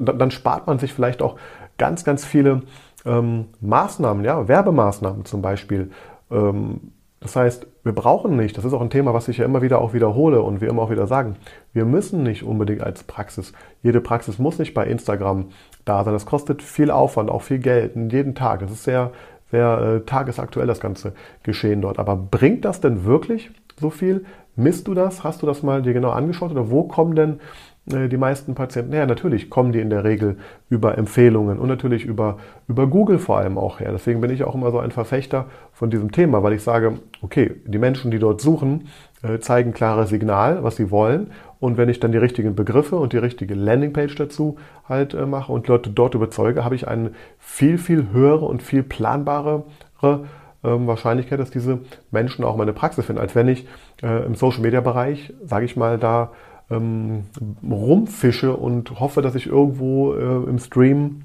dann 0.01 0.31
spart 0.31 0.67
man 0.67 0.79
sich 0.79 0.95
vielleicht 0.95 1.23
auch 1.23 1.37
ganz, 1.77 2.05
ganz 2.05 2.25
viele 2.25 2.63
ähm, 3.05 3.47
Maßnahmen, 3.61 4.25
ja, 4.25 4.47
Werbemaßnahmen 4.47 5.25
zum 5.25 5.43
Beispiel. 5.43 5.91
Ähm, 6.31 6.93
das 7.21 7.35
heißt, 7.35 7.67
wir 7.89 7.95
brauchen 7.95 8.37
nicht, 8.37 8.59
das 8.59 8.67
ist 8.67 8.75
auch 8.75 8.83
ein 8.83 8.91
Thema, 8.91 9.15
was 9.15 9.29
ich 9.29 9.39
ja 9.39 9.47
immer 9.47 9.63
wieder 9.63 9.81
auch 9.81 9.95
wiederhole 9.95 10.43
und 10.43 10.61
wir 10.61 10.69
immer 10.69 10.83
auch 10.83 10.91
wieder 10.91 11.07
sagen, 11.07 11.37
wir 11.73 11.87
müssen 11.87 12.23
nicht 12.23 12.43
unbedingt 12.43 12.83
als 12.83 13.03
Praxis, 13.03 13.55
jede 13.83 14.03
Praxis 14.03 14.39
muss 14.39 14.59
nicht 14.59 14.75
bei 14.75 14.87
Instagram 14.87 15.47
da 15.87 16.05
sein. 16.05 16.13
Das 16.13 16.27
kostet 16.27 16.63
viel 16.63 16.91
Aufwand, 16.91 17.31
auch 17.31 17.41
viel 17.41 17.61
Geld, 17.61 17.97
jeden 18.13 18.35
Tag. 18.35 18.61
Das 18.61 18.71
ist 18.71 18.85
sehr, 18.85 19.13
sehr 19.51 19.79
äh, 19.81 20.01
tagesaktuell, 20.05 20.67
das 20.67 20.81
ganze 20.81 21.15
Geschehen 21.45 21.81
dort. 21.81 21.99
Aber 21.99 22.15
bringt 22.15 22.67
das 22.67 22.83
denn 22.83 23.07
wirklich 23.07 23.51
so 23.81 23.89
viel? 23.89 24.27
Misst 24.55 24.87
du 24.87 24.93
das? 24.93 25.25
Hast 25.25 25.41
du 25.41 25.47
das 25.47 25.63
mal 25.63 25.81
dir 25.81 25.95
genau 25.95 26.11
angeschaut? 26.11 26.51
Oder 26.51 26.71
wo 26.71 26.83
kommen 26.83 27.17
denn 27.17 27.41
die 27.89 28.17
meisten 28.17 28.55
Patienten 28.55 28.93
her. 28.93 29.07
Natürlich 29.07 29.51
kommen 29.51 29.73
die 29.73 29.81
in 29.81 29.91
der 29.91 30.05
Regel 30.05 30.37
über 30.69 30.99
Empfehlungen 30.99 31.59
und 31.59 31.69
natürlich 31.69 32.05
über, 32.05 32.39
über 32.67 32.87
Google 32.87 33.19
vor 33.19 33.39
allem 33.39 33.57
auch 33.57 33.81
her. 33.81 33.91
Deswegen 33.93 34.21
bin 34.21 34.31
ich 34.31 34.45
auch 34.45 34.55
immer 34.55 34.71
so 34.71 34.79
ein 34.79 34.91
Verfechter 34.91 35.47
von 35.73 35.91
diesem 35.91 36.13
Thema, 36.13 36.43
weil 36.43 36.53
ich 36.53 36.63
sage, 36.63 36.99
okay, 37.23 37.53
die 37.65 37.79
Menschen, 37.79 38.11
die 38.11 38.19
dort 38.19 38.41
suchen, 38.41 38.89
äh, 39.23 39.39
zeigen 39.39 39.73
klares 39.73 40.11
Signal, 40.11 40.63
was 40.63 40.77
sie 40.77 40.91
wollen. 40.91 41.31
Und 41.61 41.77
wenn 41.77 41.89
ich 41.89 41.99
dann 41.99 42.13
die 42.13 42.19
richtigen 42.19 42.55
Begriffe 42.55 42.97
und 42.97 43.13
die 43.13 43.19
richtige 43.19 43.55
Landingpage 43.55 44.15
dazu 44.17 44.59
halt 44.89 45.15
äh, 45.15 45.25
mache 45.27 45.53
und 45.53 45.67
Leute 45.67 45.91
dort 45.91 46.15
überzeuge, 46.15 46.65
habe 46.65 46.75
ich 46.75 46.87
eine 46.87 47.13
viel, 47.39 47.79
viel 47.79 48.09
höhere 48.13 48.45
und 48.45 48.63
viel 48.63 48.83
planbarere 48.83 49.65
ähm, 50.03 50.87
Wahrscheinlichkeit, 50.87 51.41
dass 51.41 51.51
diese 51.51 51.81
Menschen 52.11 52.45
auch 52.45 52.57
meine 52.57 52.73
Praxis 52.73 53.07
finden, 53.07 53.21
als 53.21 53.35
wenn 53.35 53.49
ich 53.49 53.67
im 54.01 54.37
Social-Media-Bereich, 54.37 55.35
sage 55.45 55.65
ich 55.65 55.77
mal, 55.77 55.99
da 55.99 56.31
ähm, 56.71 57.27
rumfische 57.63 58.57
und 58.57 59.01
hoffe, 59.01 59.23
dass 59.23 59.35
ich 59.35 59.47
irgendwo 59.47 60.15
äh, 60.15 60.49
im 60.49 60.59
Stream 60.59 61.23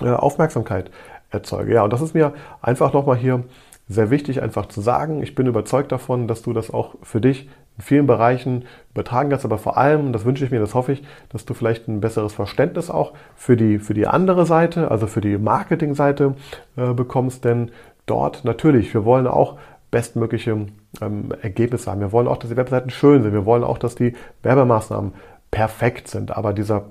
äh, 0.00 0.10
Aufmerksamkeit 0.10 0.90
erzeuge. 1.30 1.74
Ja, 1.74 1.84
und 1.84 1.92
das 1.92 2.00
ist 2.00 2.14
mir 2.14 2.34
einfach 2.62 2.92
nochmal 2.92 3.16
hier 3.16 3.44
sehr 3.88 4.10
wichtig, 4.10 4.42
einfach 4.42 4.66
zu 4.66 4.80
sagen. 4.80 5.22
Ich 5.22 5.34
bin 5.34 5.46
überzeugt 5.46 5.92
davon, 5.92 6.28
dass 6.28 6.42
du 6.42 6.52
das 6.52 6.70
auch 6.70 6.96
für 7.02 7.20
dich 7.20 7.48
in 7.78 7.82
vielen 7.82 8.06
Bereichen 8.06 8.64
übertragen 8.90 9.30
kannst, 9.30 9.44
aber 9.44 9.56
vor 9.56 9.78
allem, 9.78 10.12
das 10.12 10.24
wünsche 10.24 10.44
ich 10.44 10.50
mir, 10.50 10.60
das 10.60 10.74
hoffe 10.74 10.92
ich, 10.92 11.02
dass 11.30 11.46
du 11.46 11.54
vielleicht 11.54 11.88
ein 11.88 12.00
besseres 12.00 12.34
Verständnis 12.34 12.90
auch 12.90 13.12
für 13.36 13.56
die, 13.56 13.78
für 13.78 13.94
die 13.94 14.06
andere 14.06 14.46
Seite, 14.46 14.90
also 14.90 15.06
für 15.06 15.20
die 15.20 15.38
Marketingseite 15.38 16.34
äh, 16.76 16.92
bekommst, 16.92 17.44
denn 17.44 17.70
dort 18.04 18.44
natürlich, 18.44 18.92
wir 18.94 19.04
wollen 19.04 19.26
auch 19.26 19.58
bestmögliche 19.90 20.66
ähm, 21.00 21.34
Ergebnisse 21.40 21.90
haben. 21.90 22.00
Wir 22.00 22.12
wollen 22.12 22.28
auch, 22.28 22.36
dass 22.36 22.50
die 22.50 22.56
Webseiten 22.56 22.90
schön 22.90 23.22
sind. 23.22 23.32
Wir 23.32 23.46
wollen 23.46 23.64
auch, 23.64 23.78
dass 23.78 23.94
die 23.94 24.14
Werbemaßnahmen 24.42 25.12
perfekt 25.50 26.08
sind. 26.08 26.36
Aber 26.36 26.52
dieser, 26.52 26.86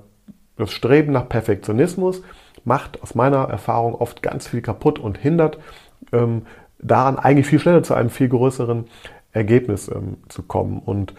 das 0.56 0.72
Streben 0.72 1.12
nach 1.12 1.28
Perfektionismus 1.28 2.22
macht 2.64 3.02
aus 3.02 3.14
meiner 3.14 3.44
Erfahrung 3.48 3.94
oft 3.94 4.22
ganz 4.22 4.48
viel 4.48 4.62
kaputt 4.62 4.98
und 4.98 5.16
hindert 5.18 5.58
ähm, 6.12 6.42
daran, 6.80 7.18
eigentlich 7.18 7.46
viel 7.46 7.60
schneller 7.60 7.82
zu 7.82 7.94
einem 7.94 8.10
viel 8.10 8.28
größeren 8.28 8.86
Ergebnis 9.32 9.88
ähm, 9.88 10.18
zu 10.28 10.42
kommen. 10.42 10.80
Und 10.84 11.14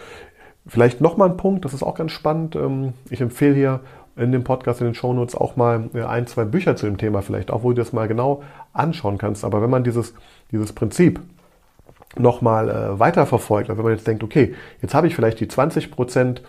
vielleicht 0.68 1.02
nochmal 1.02 1.30
ein 1.30 1.38
Punkt, 1.38 1.66
das 1.66 1.74
ist 1.74 1.84
auch 1.84 1.96
ganz 1.96 2.12
spannend. 2.12 2.56
Ähm, 2.56 2.94
ich 3.10 3.22
empfehle 3.22 3.56
hier 3.56 3.80
in 4.16 4.32
dem 4.34 4.44
Podcast, 4.44 4.82
in 4.82 4.88
den 4.88 4.96
Shownotes 4.96 5.36
auch 5.36 5.56
mal 5.56 5.90
äh, 5.94 6.04
ein, 6.04 6.28
zwei 6.28 6.44
Bücher 6.44 6.76
zu 6.76 6.86
dem 6.86 6.98
Thema 6.98 7.22
vielleicht, 7.22 7.52
auch 7.52 7.64
wo 7.64 7.70
du 7.70 7.76
das 7.76 7.94
mal 7.94 8.08
genau 8.08 8.44
anschauen 8.74 9.18
kannst. 9.18 9.46
Aber 9.46 9.62
wenn 9.62 9.70
man 9.70 9.84
dieses, 9.84 10.14
dieses 10.52 10.74
Prinzip 10.74 11.22
nochmal 12.18 12.70
äh, 12.70 13.00
weiterverfolgt, 13.00 13.70
also 13.70 13.78
wenn 13.78 13.86
man 13.86 13.96
jetzt 13.96 14.08
denkt, 14.08 14.24
okay, 14.24 14.56
jetzt 14.82 14.94
habe 14.94 15.08
ich 15.08 15.16
vielleicht 15.16 15.40
die 15.40 15.48
20 15.48 15.92
Prozent 15.92 16.42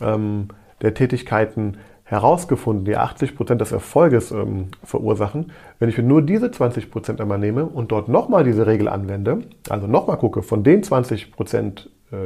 ähm, 0.00 0.48
der 0.82 0.94
Tätigkeiten 0.94 1.78
herausgefunden, 2.04 2.84
die 2.84 2.96
80% 2.96 3.56
des 3.56 3.72
Erfolges 3.72 4.30
ähm, 4.30 4.68
verursachen. 4.84 5.52
Wenn 5.80 5.88
ich 5.88 5.96
mir 5.96 6.04
nur 6.04 6.22
diese 6.22 6.46
20% 6.46 7.20
einmal 7.20 7.38
nehme 7.38 7.66
und 7.66 7.90
dort 7.90 8.08
nochmal 8.08 8.44
diese 8.44 8.66
Regel 8.66 8.88
anwende, 8.88 9.40
also 9.68 9.86
nochmal 9.88 10.16
gucke, 10.16 10.42
von 10.42 10.62
den 10.62 10.82
20% 10.82 11.86
äh, 12.12 12.16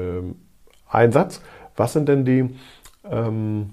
Einsatz, 0.90 1.40
was 1.76 1.94
sind 1.94 2.08
denn 2.08 2.24
die 2.26 2.50
ähm, 3.10 3.70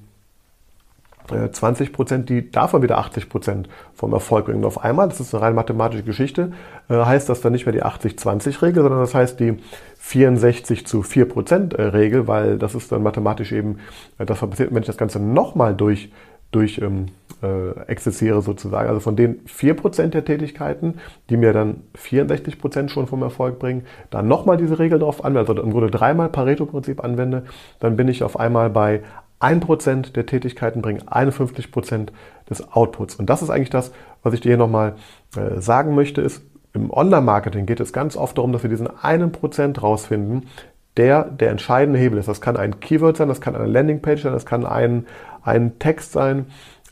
20 1.27 1.89
äh, 1.89 1.91
Prozent, 1.91 2.29
die 2.29 2.51
davon 2.51 2.81
wieder 2.81 2.97
80 2.97 3.29
Prozent 3.29 3.69
vom 3.93 4.13
Erfolg 4.13 4.45
bringen. 4.45 4.59
Und 4.59 4.65
auf 4.65 4.83
einmal, 4.83 5.09
das 5.09 5.19
ist 5.19 5.33
eine 5.33 5.43
rein 5.43 5.55
mathematische 5.55 6.03
Geschichte, 6.03 6.53
äh, 6.89 6.95
heißt 6.95 7.27
das 7.29 7.41
dann 7.41 7.53
nicht 7.53 7.65
mehr 7.65 7.73
die 7.73 7.83
80-20-Regel, 7.83 8.83
sondern 8.83 9.01
das 9.01 9.13
heißt 9.13 9.39
die 9.39 9.57
64 9.99 10.85
zu 10.85 11.03
4 11.03 11.27
Prozent 11.27 11.73
äh, 11.73 11.83
Regel, 11.83 12.27
weil 12.27 12.57
das 12.57 12.75
ist 12.75 12.91
dann 12.91 13.03
mathematisch 13.03 13.51
eben, 13.51 13.79
das 14.17 14.39
passiert, 14.39 14.73
wenn 14.73 14.81
ich 14.81 14.87
das 14.87 14.97
Ganze 14.97 15.19
nochmal 15.19 15.75
durch, 15.75 16.11
durch 16.51 16.79
ähm, 16.79 17.07
äh, 17.43 17.79
exerziere 17.87 18.41
sozusagen. 18.41 18.87
Also 18.87 18.99
von 18.99 19.15
den 19.15 19.41
4 19.45 19.73
Prozent 19.75 20.13
der 20.13 20.25
Tätigkeiten, 20.25 20.95
die 21.29 21.37
mir 21.37 21.53
dann 21.53 21.83
64 21.95 22.59
Prozent 22.59 22.91
schon 22.91 23.07
vom 23.07 23.21
Erfolg 23.21 23.59
bringen, 23.59 23.85
dann 24.09 24.27
nochmal 24.27 24.57
diese 24.57 24.79
Regel 24.79 24.99
drauf 24.99 25.23
anwende, 25.23 25.51
also 25.51 25.61
im 25.61 25.71
Grunde 25.71 25.91
dreimal 25.91 26.29
Pareto-Prinzip 26.29 27.03
anwende, 27.03 27.43
dann 27.79 27.95
bin 27.95 28.07
ich 28.07 28.23
auf 28.23 28.39
einmal 28.39 28.69
bei 28.69 29.01
1% 29.39 30.13
der 30.13 30.25
Tätigkeiten 30.25 30.81
bringen 30.81 31.03
51% 31.03 32.07
des 32.49 32.71
Outputs. 32.71 33.15
Und 33.15 33.29
das 33.29 33.41
ist 33.41 33.49
eigentlich 33.49 33.69
das, 33.69 33.91
was 34.23 34.33
ich 34.33 34.41
dir 34.41 34.49
hier 34.49 34.57
nochmal 34.57 34.95
äh, 35.35 35.59
sagen 35.61 35.95
möchte, 35.95 36.21
ist, 36.21 36.41
im 36.73 36.91
Online-Marketing 36.91 37.65
geht 37.65 37.79
es 37.79 37.93
ganz 37.93 38.15
oft 38.15 38.37
darum, 38.37 38.51
dass 38.51 38.63
wir 38.63 38.69
diesen 38.69 38.87
einen 39.01 39.31
Prozent 39.31 39.81
rausfinden, 39.81 40.47
der 40.95 41.23
der 41.25 41.51
entscheidende 41.51 41.99
Hebel 41.99 42.19
ist. 42.19 42.27
Das 42.27 42.41
kann 42.41 42.57
ein 42.57 42.79
Keyword 42.79 43.17
sein, 43.17 43.27
das 43.27 43.41
kann 43.41 43.55
eine 43.55 43.67
Landingpage 43.67 44.21
sein, 44.23 44.33
das 44.33 44.45
kann 44.45 44.65
ein, 44.65 45.05
ein 45.43 45.79
Text 45.79 46.11
sein, 46.11 46.47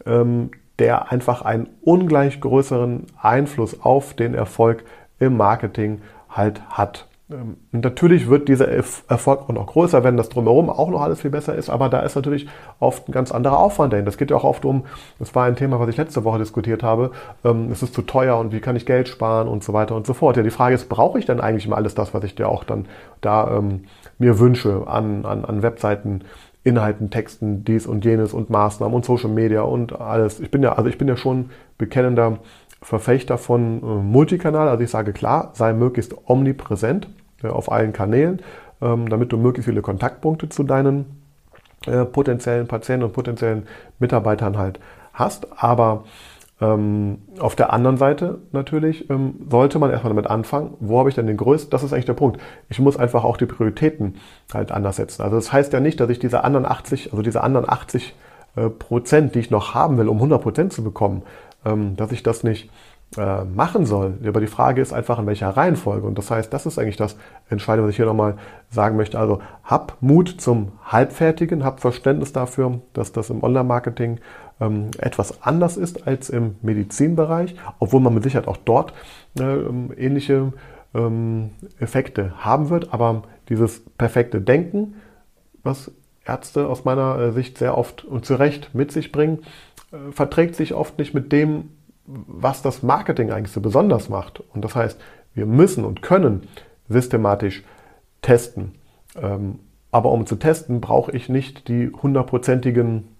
ähm, 0.05 0.51
der 0.79 1.11
einfach 1.11 1.41
einen 1.41 1.69
ungleich 1.81 2.41
größeren 2.41 3.05
Einfluss 3.21 3.81
auf 3.81 4.13
den 4.13 4.33
Erfolg 4.33 4.83
im 5.19 5.37
Marketing 5.37 6.01
halt 6.29 6.61
hat. 6.69 7.07
Ähm, 7.31 7.57
natürlich 7.71 8.29
wird 8.29 8.47
dieser 8.47 8.67
Erfolg 8.67 9.41
auch 9.41 9.53
noch 9.53 9.65
größer, 9.65 10.03
wenn 10.03 10.15
das 10.15 10.29
drumherum 10.29 10.69
auch 10.69 10.89
noch 10.89 11.01
alles 11.01 11.21
viel 11.21 11.31
besser 11.31 11.55
ist, 11.55 11.71
aber 11.71 11.89
da 11.89 12.01
ist 12.01 12.15
natürlich 12.15 12.47
oft 12.79 13.09
ein 13.09 13.11
ganz 13.11 13.31
anderer 13.31 13.57
Aufwand 13.57 13.93
dahin. 13.93 14.05
Das 14.05 14.17
geht 14.17 14.29
ja 14.29 14.37
auch 14.37 14.43
oft 14.43 14.63
um, 14.63 14.85
das 15.17 15.33
war 15.33 15.45
ein 15.45 15.55
Thema, 15.55 15.79
was 15.79 15.89
ich 15.89 15.97
letzte 15.97 16.23
Woche 16.23 16.37
diskutiert 16.37 16.83
habe, 16.83 17.11
ähm, 17.43 17.71
es 17.71 17.81
ist 17.81 17.95
zu 17.95 18.03
teuer 18.03 18.37
und 18.37 18.51
wie 18.53 18.59
kann 18.59 18.75
ich 18.75 18.85
Geld 18.85 19.07
sparen 19.07 19.47
und 19.47 19.63
so 19.63 19.73
weiter 19.73 19.95
und 19.95 20.05
so 20.05 20.13
fort. 20.13 20.37
Ja, 20.37 20.43
die 20.43 20.51
Frage 20.51 20.75
ist, 20.75 20.87
brauche 20.87 21.17
ich 21.17 21.25
denn 21.25 21.41
eigentlich 21.41 21.67
mal 21.67 21.77
alles 21.77 21.95
das, 21.95 22.13
was 22.13 22.23
ich 22.23 22.35
dir 22.35 22.47
auch 22.47 22.63
dann 22.63 22.85
da 23.21 23.57
ähm, 23.57 23.85
mir 24.19 24.37
wünsche 24.37 24.83
an, 24.87 25.25
an, 25.25 25.45
an 25.45 25.63
Webseiten, 25.63 26.23
Inhalten, 26.63 27.11
Texten, 27.11 27.63
dies 27.63 27.85
und 27.85 28.05
jenes 28.05 28.33
und 28.33 28.49
Maßnahmen 28.49 28.95
und 28.95 29.05
Social 29.05 29.29
Media 29.29 29.61
und 29.61 29.99
alles. 29.99 30.39
Ich 30.39 30.49
bin 30.49 30.63
ja, 30.63 30.73
also 30.73 30.89
ich 30.89 30.97
bin 30.97 31.07
ja 31.07 31.15
schon 31.15 31.51
bekennender 31.77 32.39
Verfechter 32.85 33.39
von 33.39 33.81
äh, 33.81 33.85
Multikanal. 33.85 34.69
Also 34.69 34.83
ich 34.83 34.91
sage 34.91 35.11
klar, 35.11 35.49
sei 35.53 35.73
möglichst 35.73 36.15
omnipräsent 36.29 37.09
äh, 37.43 37.47
auf 37.47 37.71
allen 37.71 37.93
Kanälen, 37.93 38.43
ähm, 38.79 39.09
damit 39.09 39.31
du 39.31 39.37
möglichst 39.37 39.67
viele 39.67 39.81
Kontaktpunkte 39.81 40.49
zu 40.49 40.61
deinen 40.61 41.23
äh, 41.87 42.05
potenziellen 42.05 42.67
Patienten 42.67 43.05
und 43.05 43.13
potenziellen 43.13 43.65
Mitarbeitern 43.97 44.59
halt 44.59 44.79
hast. 45.13 45.47
Aber 45.57 46.03
ähm, 46.61 47.23
auf 47.39 47.55
der 47.55 47.73
anderen 47.73 47.97
Seite 47.97 48.37
natürlich 48.51 49.09
ähm, 49.09 49.33
sollte 49.49 49.79
man 49.79 49.89
erstmal 49.89 50.13
damit 50.13 50.27
anfangen, 50.27 50.75
wo 50.79 50.99
habe 50.99 51.09
ich 51.09 51.15
denn 51.15 51.25
den 51.25 51.37
größten, 51.37 51.71
das 51.71 51.81
ist 51.81 51.91
eigentlich 51.91 52.05
der 52.05 52.13
Punkt. 52.13 52.39
Ich 52.69 52.77
muss 52.77 52.97
einfach 52.97 53.23
auch 53.23 53.37
die 53.37 53.47
Prioritäten 53.47 54.17
halt 54.53 54.71
anders 54.71 54.97
setzen. 54.97 55.23
Also 55.23 55.37
das 55.37 55.51
heißt 55.51 55.73
ja 55.73 55.79
nicht, 55.79 55.99
dass 55.99 56.11
ich 56.11 56.19
diese 56.19 56.43
anderen 56.43 56.67
80, 56.67 57.13
also 57.13 57.23
diese 57.23 57.41
anderen 57.41 57.67
80 57.67 58.13
äh, 58.57 58.69
Prozent, 58.69 59.33
die 59.33 59.39
ich 59.39 59.49
noch 59.49 59.73
haben 59.73 59.97
will, 59.97 60.07
um 60.07 60.17
100 60.17 60.39
Prozent 60.39 60.71
zu 60.71 60.83
bekommen, 60.83 61.23
dass 61.95 62.11
ich 62.11 62.21
das 62.21 62.43
nicht 62.43 62.69
äh, 63.17 63.45
machen 63.45 63.85
soll. 63.85 64.15
Aber 64.25 64.41
die 64.41 64.47
Frage 64.47 64.81
ist 64.81 64.91
einfach, 64.91 65.19
in 65.19 65.25
welcher 65.25 65.49
Reihenfolge. 65.49 66.05
Und 66.05 66.17
das 66.17 66.31
heißt, 66.31 66.51
das 66.51 66.65
ist 66.65 66.77
eigentlich 66.77 66.97
das 66.97 67.15
Entscheidende, 67.49 67.85
was 67.87 67.91
ich 67.91 67.95
hier 67.95 68.05
nochmal 68.05 68.35
sagen 68.69 68.97
möchte. 68.97 69.17
Also 69.17 69.41
hab 69.63 69.95
Mut 70.01 70.35
zum 70.39 70.73
Halbfertigen, 70.83 71.63
hab 71.63 71.79
Verständnis 71.79 72.33
dafür, 72.33 72.81
dass 72.91 73.13
das 73.13 73.29
im 73.29 73.41
Online-Marketing 73.41 74.19
ähm, 74.59 74.91
etwas 74.97 75.41
anders 75.43 75.77
ist 75.77 76.05
als 76.07 76.29
im 76.29 76.55
Medizinbereich, 76.61 77.55
obwohl 77.79 78.01
man 78.01 78.13
mit 78.13 78.23
Sicherheit 78.23 78.49
auch 78.49 78.57
dort 78.57 78.91
äh, 79.39 79.43
ähnliche 79.97 80.51
ähm, 80.93 81.51
Effekte 81.79 82.33
haben 82.39 82.69
wird. 82.69 82.93
Aber 82.93 83.23
dieses 83.47 83.81
perfekte 83.97 84.41
Denken, 84.41 84.95
was 85.63 85.89
Ärzte 86.25 86.67
aus 86.67 86.83
meiner 86.83 87.31
Sicht 87.31 87.59
sehr 87.59 87.77
oft 87.77 88.03
und 88.03 88.25
zu 88.25 88.35
Recht 88.35 88.73
mit 88.73 88.91
sich 88.91 89.13
bringen, 89.13 89.39
äh, 89.91 90.11
verträgt 90.11 90.55
sich 90.55 90.73
oft 90.73 90.97
nicht 90.97 91.13
mit 91.13 91.31
dem, 91.31 91.69
was 92.05 92.61
das 92.61 92.83
Marketing 92.83 93.31
eigentlich 93.31 93.51
so 93.51 93.61
besonders 93.61 94.09
macht. 94.09 94.43
Und 94.53 94.63
das 94.63 94.75
heißt, 94.75 94.99
wir 95.33 95.45
müssen 95.45 95.83
und 95.83 96.01
können 96.01 96.47
systematisch 96.87 97.63
testen. 98.21 98.73
Ähm, 99.15 99.59
aber 99.91 100.11
um 100.11 100.25
zu 100.25 100.35
testen, 100.35 100.81
brauche 100.81 101.11
ich 101.11 101.29
nicht 101.29 101.67
die 101.67 101.89
hundertprozentigen 101.89 103.14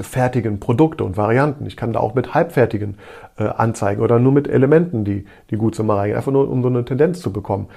fertigen 0.00 0.60
Produkte 0.60 1.04
und 1.04 1.16
Varianten. 1.16 1.66
Ich 1.66 1.76
kann 1.76 1.92
da 1.92 2.00
auch 2.00 2.14
mit 2.14 2.34
halbfertigen 2.34 2.98
äh, 3.38 3.44
anzeigen 3.44 4.02
oder 4.02 4.18
nur 4.18 4.32
mit 4.32 4.48
Elementen, 4.48 5.04
die, 5.04 5.26
die 5.50 5.56
gut 5.56 5.74
zum 5.74 5.88
Erreichen, 5.88 6.16
einfach 6.16 6.32
nur 6.32 6.48
um 6.50 6.62
so 6.62 6.68
eine 6.68 6.84
Tendenz 6.84 7.20
zu 7.20 7.32
bekommen. 7.32 7.68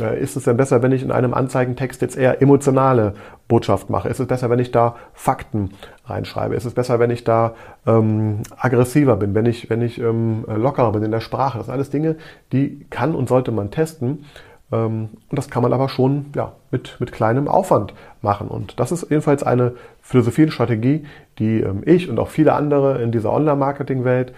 Äh, 0.00 0.20
ist 0.20 0.36
es 0.36 0.44
denn 0.44 0.56
besser, 0.56 0.82
wenn 0.82 0.92
ich 0.92 1.02
in 1.02 1.10
einem 1.10 1.34
Anzeigentext 1.34 2.02
jetzt 2.02 2.16
eher 2.16 2.40
emotionale 2.42 3.14
Botschaft 3.48 3.90
mache? 3.90 4.08
Ist 4.08 4.20
es 4.20 4.26
besser, 4.26 4.50
wenn 4.50 4.58
ich 4.58 4.70
da 4.70 4.96
Fakten 5.12 5.70
reinschreibe? 6.06 6.54
Ist 6.54 6.64
es 6.64 6.74
besser, 6.74 6.98
wenn 6.98 7.10
ich 7.10 7.24
da 7.24 7.54
ähm, 7.86 8.42
aggressiver 8.56 9.16
bin, 9.16 9.34
wenn 9.34 9.46
ich, 9.46 9.70
wenn 9.70 9.82
ich 9.82 9.98
ähm, 9.98 10.44
lockerer 10.46 10.92
bin 10.92 11.02
in 11.02 11.10
der 11.10 11.20
Sprache? 11.20 11.58
Das 11.58 11.66
sind 11.66 11.74
alles 11.74 11.90
Dinge, 11.90 12.16
die 12.52 12.86
kann 12.90 13.14
und 13.14 13.28
sollte 13.28 13.52
man 13.52 13.70
testen. 13.70 14.24
Ähm, 14.72 15.10
und 15.30 15.38
das 15.38 15.50
kann 15.50 15.62
man 15.62 15.72
aber 15.72 15.88
schon 15.88 16.26
ja, 16.34 16.52
mit, 16.70 16.96
mit 16.98 17.12
kleinem 17.12 17.48
Aufwand 17.48 17.94
machen. 18.22 18.48
Und 18.48 18.80
das 18.80 18.92
ist 18.92 19.10
jedenfalls 19.10 19.42
eine 19.42 19.74
Philosophie 20.00 20.44
und 20.44 20.50
Strategie, 20.50 21.04
die 21.38 21.60
ähm, 21.60 21.82
ich 21.84 22.08
und 22.08 22.18
auch 22.18 22.28
viele 22.28 22.52
andere 22.52 23.02
in 23.02 23.12
dieser 23.12 23.32
Online-Marketing-Welt 23.32 24.32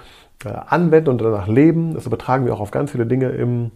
äh, 0.45 0.49
anwenden 0.49 1.11
und 1.11 1.21
danach 1.21 1.49
leben. 1.49 1.95
Das 1.95 2.07
übertragen 2.07 2.47
wir 2.47 2.55
auch 2.55 2.61
auf 2.61 2.71
ganz 2.71 2.91
viele 2.91 3.07
Dinge 3.07 3.31
im, 3.31 3.71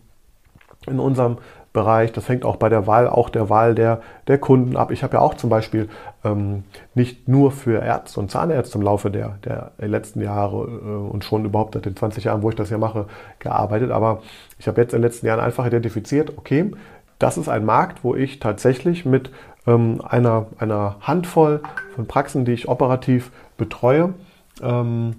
in 0.87 0.99
unserem 0.99 1.39
Bereich. 1.73 2.13
Das 2.13 2.29
hängt 2.29 2.45
auch 2.45 2.57
bei 2.57 2.69
der 2.69 2.87
Wahl, 2.87 3.09
auch 3.09 3.31
der 3.31 3.49
Wahl 3.49 3.75
der, 3.75 4.01
der 4.27 4.39
Kunden 4.39 4.77
ab. 4.77 4.91
Ich 4.91 5.03
habe 5.05 5.15
ja 5.15 5.21
auch 5.21 5.35
zum 5.35 5.51
Beispiel 5.51 5.89
ähm, 6.25 6.65
nicht 6.95 7.29
nur 7.29 7.53
für 7.53 7.81
Ärzte 7.83 8.19
und 8.19 8.31
Zahnärzte 8.31 8.77
im 8.77 8.83
Laufe 8.83 9.11
der, 9.11 9.39
der 9.45 9.73
letzten 9.79 10.21
Jahre 10.21 10.57
äh, 10.57 11.11
und 11.13 11.25
schon 11.25 11.45
überhaupt 11.45 11.75
seit 11.75 11.87
den 11.87 11.95
20 11.95 12.25
Jahren, 12.25 12.43
wo 12.43 12.51
ich 12.51 12.57
das 12.57 12.71
ja 12.71 12.79
mache, 12.79 13.07
gearbeitet. 13.39 13.93
Aber 13.93 14.23
ich 14.59 14.67
habe 14.67 14.81
jetzt 14.81 14.93
in 14.93 15.01
den 15.01 15.09
letzten 15.09 15.27
Jahren 15.27 15.41
einfach 15.41 15.65
identifiziert, 15.65 16.37
okay, 16.37 16.73
das 17.21 17.39
ist 17.39 17.49
ein 17.49 17.65
Markt, 17.65 18.03
wo 18.03 18.17
ich 18.17 18.41
tatsächlich 18.41 19.05
mit 19.05 19.31
ähm, 19.67 20.03
einer, 20.07 20.47
einer 20.59 20.97
Handvoll 21.01 21.61
von 21.95 22.07
Praxen, 22.07 22.45
die 22.45 22.53
ich 22.53 22.69
operativ 22.69 23.31
betreue, 23.57 24.15
ähm, 24.63 25.17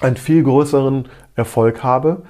einen 0.00 0.16
viel 0.16 0.44
größeren 0.44 1.08
Erfolg 1.34 1.82
habe, 1.82 2.22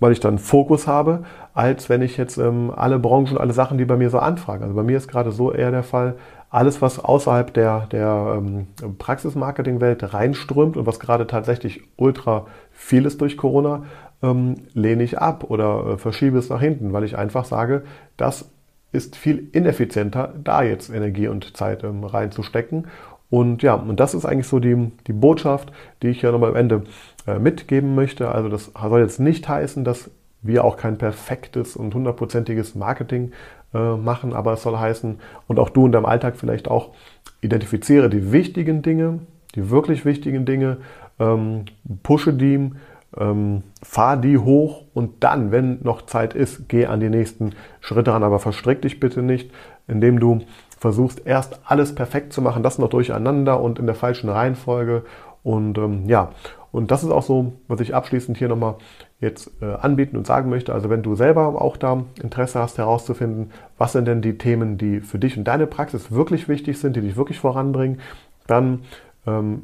weil 0.00 0.12
ich 0.12 0.20
dann 0.20 0.38
Fokus 0.38 0.86
habe, 0.86 1.24
als 1.54 1.88
wenn 1.88 2.02
ich 2.02 2.16
jetzt 2.16 2.36
ähm, 2.36 2.72
alle 2.74 2.98
Branchen, 2.98 3.38
alle 3.38 3.52
Sachen, 3.52 3.78
die 3.78 3.84
bei 3.84 3.96
mir 3.96 4.10
so 4.10 4.18
anfragen. 4.18 4.64
Also 4.64 4.74
bei 4.74 4.82
mir 4.82 4.96
ist 4.96 5.08
gerade 5.08 5.30
so 5.30 5.52
eher 5.52 5.70
der 5.70 5.84
Fall, 5.84 6.16
alles, 6.54 6.80
was 6.80 7.00
außerhalb 7.00 7.52
der, 7.52 7.86
der 7.90 8.36
ähm, 8.38 8.68
Praxismarketing-Welt 8.98 10.14
reinströmt 10.14 10.76
und 10.76 10.86
was 10.86 11.00
gerade 11.00 11.26
tatsächlich 11.26 11.82
ultra 11.96 12.46
viel 12.70 13.06
ist 13.06 13.20
durch 13.20 13.36
Corona, 13.36 13.86
ähm, 14.22 14.54
lehne 14.72 15.02
ich 15.02 15.18
ab 15.18 15.50
oder 15.50 15.84
äh, 15.86 15.98
verschiebe 15.98 16.38
es 16.38 16.50
nach 16.50 16.60
hinten, 16.60 16.92
weil 16.92 17.02
ich 17.02 17.18
einfach 17.18 17.44
sage, 17.44 17.82
das 18.16 18.50
ist 18.92 19.16
viel 19.16 19.48
ineffizienter, 19.50 20.32
da 20.44 20.62
jetzt 20.62 20.90
Energie 20.90 21.26
und 21.26 21.56
Zeit 21.56 21.82
ähm, 21.82 22.04
reinzustecken. 22.04 22.86
Und 23.30 23.64
ja, 23.64 23.74
und 23.74 23.98
das 23.98 24.14
ist 24.14 24.24
eigentlich 24.24 24.46
so 24.46 24.60
die, 24.60 24.92
die 25.08 25.12
Botschaft, 25.12 25.72
die 26.02 26.08
ich 26.08 26.22
ja 26.22 26.30
nochmal 26.30 26.50
am 26.50 26.56
Ende 26.56 26.84
äh, 27.26 27.40
mitgeben 27.40 27.96
möchte. 27.96 28.28
Also 28.28 28.48
das 28.48 28.70
soll 28.80 29.00
jetzt 29.00 29.18
nicht 29.18 29.48
heißen, 29.48 29.84
dass 29.84 30.08
wir 30.40 30.64
auch 30.64 30.76
kein 30.76 30.98
perfektes 30.98 31.74
und 31.74 31.94
hundertprozentiges 31.94 32.76
Marketing 32.76 33.32
äh, 33.74 33.96
machen, 33.96 34.32
aber 34.32 34.52
es 34.52 34.62
soll 34.62 34.78
heißen, 34.78 35.18
und 35.48 35.58
auch 35.58 35.70
du 35.70 35.86
in 35.86 35.92
deinem 35.92 36.06
Alltag 36.06 36.36
vielleicht 36.36 36.68
auch, 36.68 36.90
identifiziere 37.40 38.08
die 38.08 38.32
wichtigen 38.32 38.82
Dinge, 38.82 39.20
die 39.54 39.70
wirklich 39.70 40.04
wichtigen 40.04 40.44
Dinge, 40.44 40.78
ähm, 41.18 41.66
pushe 42.02 42.32
die, 42.32 42.70
ähm, 43.16 43.62
fahr 43.82 44.16
die 44.16 44.38
hoch 44.38 44.84
und 44.94 45.22
dann, 45.22 45.52
wenn 45.52 45.80
noch 45.82 46.02
Zeit 46.02 46.34
ist, 46.34 46.68
geh 46.68 46.86
an 46.86 47.00
die 47.00 47.10
nächsten 47.10 47.52
Schritte 47.80 48.12
ran. 48.12 48.22
Aber 48.22 48.38
verstrick 48.38 48.82
dich 48.82 48.98
bitte 48.98 49.22
nicht, 49.22 49.50
indem 49.86 50.18
du 50.18 50.40
versuchst, 50.78 51.26
erst 51.26 51.60
alles 51.64 51.94
perfekt 51.94 52.32
zu 52.32 52.42
machen, 52.42 52.62
das 52.62 52.78
noch 52.78 52.88
durcheinander 52.88 53.60
und 53.60 53.78
in 53.78 53.86
der 53.86 53.94
falschen 53.94 54.28
Reihenfolge. 54.28 55.04
Und 55.42 55.78
ähm, 55.78 56.06
ja, 56.06 56.30
und 56.74 56.90
das 56.90 57.04
ist 57.04 57.10
auch 57.10 57.22
so, 57.22 57.52
was 57.68 57.80
ich 57.80 57.94
abschließend 57.94 58.36
hier 58.36 58.48
nochmal 58.48 58.74
jetzt 59.20 59.50
äh, 59.62 59.66
anbieten 59.74 60.16
und 60.16 60.26
sagen 60.26 60.50
möchte. 60.50 60.74
Also 60.74 60.90
wenn 60.90 61.02
du 61.02 61.14
selber 61.14 61.62
auch 61.62 61.76
da 61.76 62.04
Interesse 62.22 62.58
hast 62.58 62.78
herauszufinden, 62.78 63.52
was 63.78 63.92
sind 63.92 64.06
denn 64.06 64.22
die 64.22 64.36
Themen, 64.36 64.76
die 64.76 65.00
für 65.00 65.18
dich 65.18 65.38
und 65.38 65.44
deine 65.44 65.66
Praxis 65.66 66.10
wirklich 66.10 66.48
wichtig 66.48 66.78
sind, 66.78 66.96
die 66.96 67.00
dich 67.00 67.16
wirklich 67.16 67.38
voranbringen, 67.38 68.00
dann 68.46 68.80
ähm, 69.26 69.62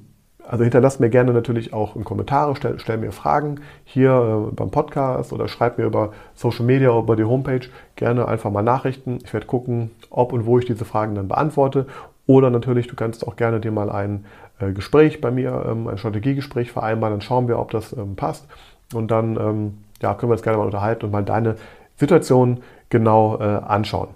Also 0.50 0.64
hinterlass 0.64 0.98
mir 0.98 1.10
gerne 1.10 1.32
natürlich 1.32 1.72
auch 1.72 1.96
in 1.96 2.04
Kommentare, 2.04 2.56
stell, 2.56 2.78
stell 2.78 2.98
mir 2.98 3.12
Fragen 3.12 3.60
hier 3.84 4.48
äh, 4.50 4.54
beim 4.54 4.70
Podcast 4.70 5.32
oder 5.32 5.48
schreib 5.48 5.78
mir 5.78 5.84
über 5.84 6.12
Social 6.34 6.64
Media 6.64 6.90
oder 6.90 7.02
über 7.04 7.16
die 7.16 7.24
Homepage 7.24 7.68
gerne 7.96 8.26
einfach 8.26 8.50
mal 8.50 8.62
Nachrichten. 8.62 9.18
Ich 9.24 9.32
werde 9.32 9.46
gucken, 9.46 9.90
ob 10.10 10.32
und 10.32 10.46
wo 10.46 10.58
ich 10.58 10.64
diese 10.64 10.84
Fragen 10.84 11.14
dann 11.14 11.28
beantworte. 11.28 11.86
Oder 12.26 12.50
natürlich, 12.50 12.86
du 12.86 12.96
kannst 12.96 13.26
auch 13.26 13.36
gerne 13.36 13.60
dir 13.60 13.72
mal 13.72 13.90
ein 13.90 14.24
äh, 14.24 14.49
Gespräch 14.68 15.20
bei 15.20 15.30
mir, 15.30 15.64
ähm, 15.68 15.88
ein 15.88 15.98
Strategiegespräch 15.98 16.70
vereinbaren, 16.70 17.14
dann 17.14 17.20
schauen 17.20 17.48
wir, 17.48 17.58
ob 17.58 17.70
das 17.70 17.92
ähm, 17.92 18.16
passt. 18.16 18.46
Und 18.94 19.10
dann 19.10 19.36
ähm, 19.36 19.78
ja, 20.02 20.14
können 20.14 20.30
wir 20.30 20.34
uns 20.34 20.42
gerne 20.42 20.58
mal 20.58 20.64
unterhalten 20.64 21.06
und 21.06 21.12
mal 21.12 21.24
deine 21.24 21.56
Situation 21.96 22.62
genau 22.88 23.38
äh, 23.38 23.44
anschauen. 23.44 24.08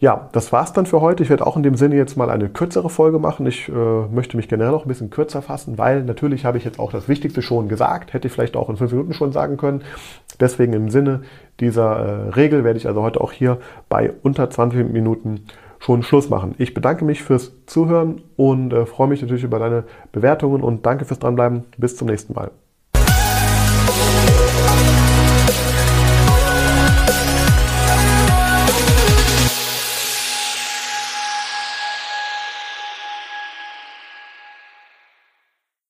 Ja, 0.00 0.28
das 0.32 0.52
war's 0.52 0.72
dann 0.72 0.86
für 0.86 1.00
heute. 1.00 1.22
Ich 1.22 1.30
werde 1.30 1.46
auch 1.46 1.56
in 1.56 1.62
dem 1.62 1.76
Sinne 1.76 1.96
jetzt 1.96 2.16
mal 2.16 2.28
eine 2.28 2.48
kürzere 2.48 2.90
Folge 2.90 3.18
machen. 3.18 3.46
Ich 3.46 3.68
äh, 3.68 3.72
möchte 3.72 4.36
mich 4.36 4.48
generell 4.48 4.72
noch 4.72 4.84
ein 4.84 4.88
bisschen 4.88 5.08
kürzer 5.08 5.40
fassen, 5.40 5.78
weil 5.78 6.02
natürlich 6.02 6.44
habe 6.44 6.58
ich 6.58 6.64
jetzt 6.64 6.78
auch 6.78 6.92
das 6.92 7.08
Wichtigste 7.08 7.42
schon 7.42 7.68
gesagt. 7.68 8.12
Hätte 8.12 8.26
ich 8.26 8.32
vielleicht 8.34 8.56
auch 8.56 8.68
in 8.68 8.76
fünf 8.76 8.92
Minuten 8.92 9.14
schon 9.14 9.32
sagen 9.32 9.56
können. 9.56 9.82
Deswegen 10.40 10.72
im 10.72 10.90
Sinne 10.90 11.22
dieser 11.60 11.96
äh, 11.96 12.28
Regel 12.30 12.64
werde 12.64 12.78
ich 12.78 12.86
also 12.86 13.02
heute 13.02 13.20
auch 13.20 13.32
hier 13.32 13.58
bei 13.88 14.12
unter 14.22 14.50
20 14.50 14.92
Minuten 14.92 15.46
schon 15.84 16.02
Schluss 16.02 16.30
machen. 16.30 16.54
Ich 16.56 16.72
bedanke 16.72 17.04
mich 17.04 17.22
fürs 17.22 17.52
Zuhören 17.66 18.22
und 18.36 18.72
äh, 18.72 18.86
freue 18.86 19.08
mich 19.08 19.20
natürlich 19.20 19.44
über 19.44 19.58
deine 19.58 19.84
Bewertungen 20.12 20.62
und 20.62 20.86
danke 20.86 21.04
fürs 21.04 21.18
Dranbleiben. 21.18 21.64
Bis 21.76 21.96
zum 21.96 22.08
nächsten 22.08 22.32
Mal. 22.32 22.52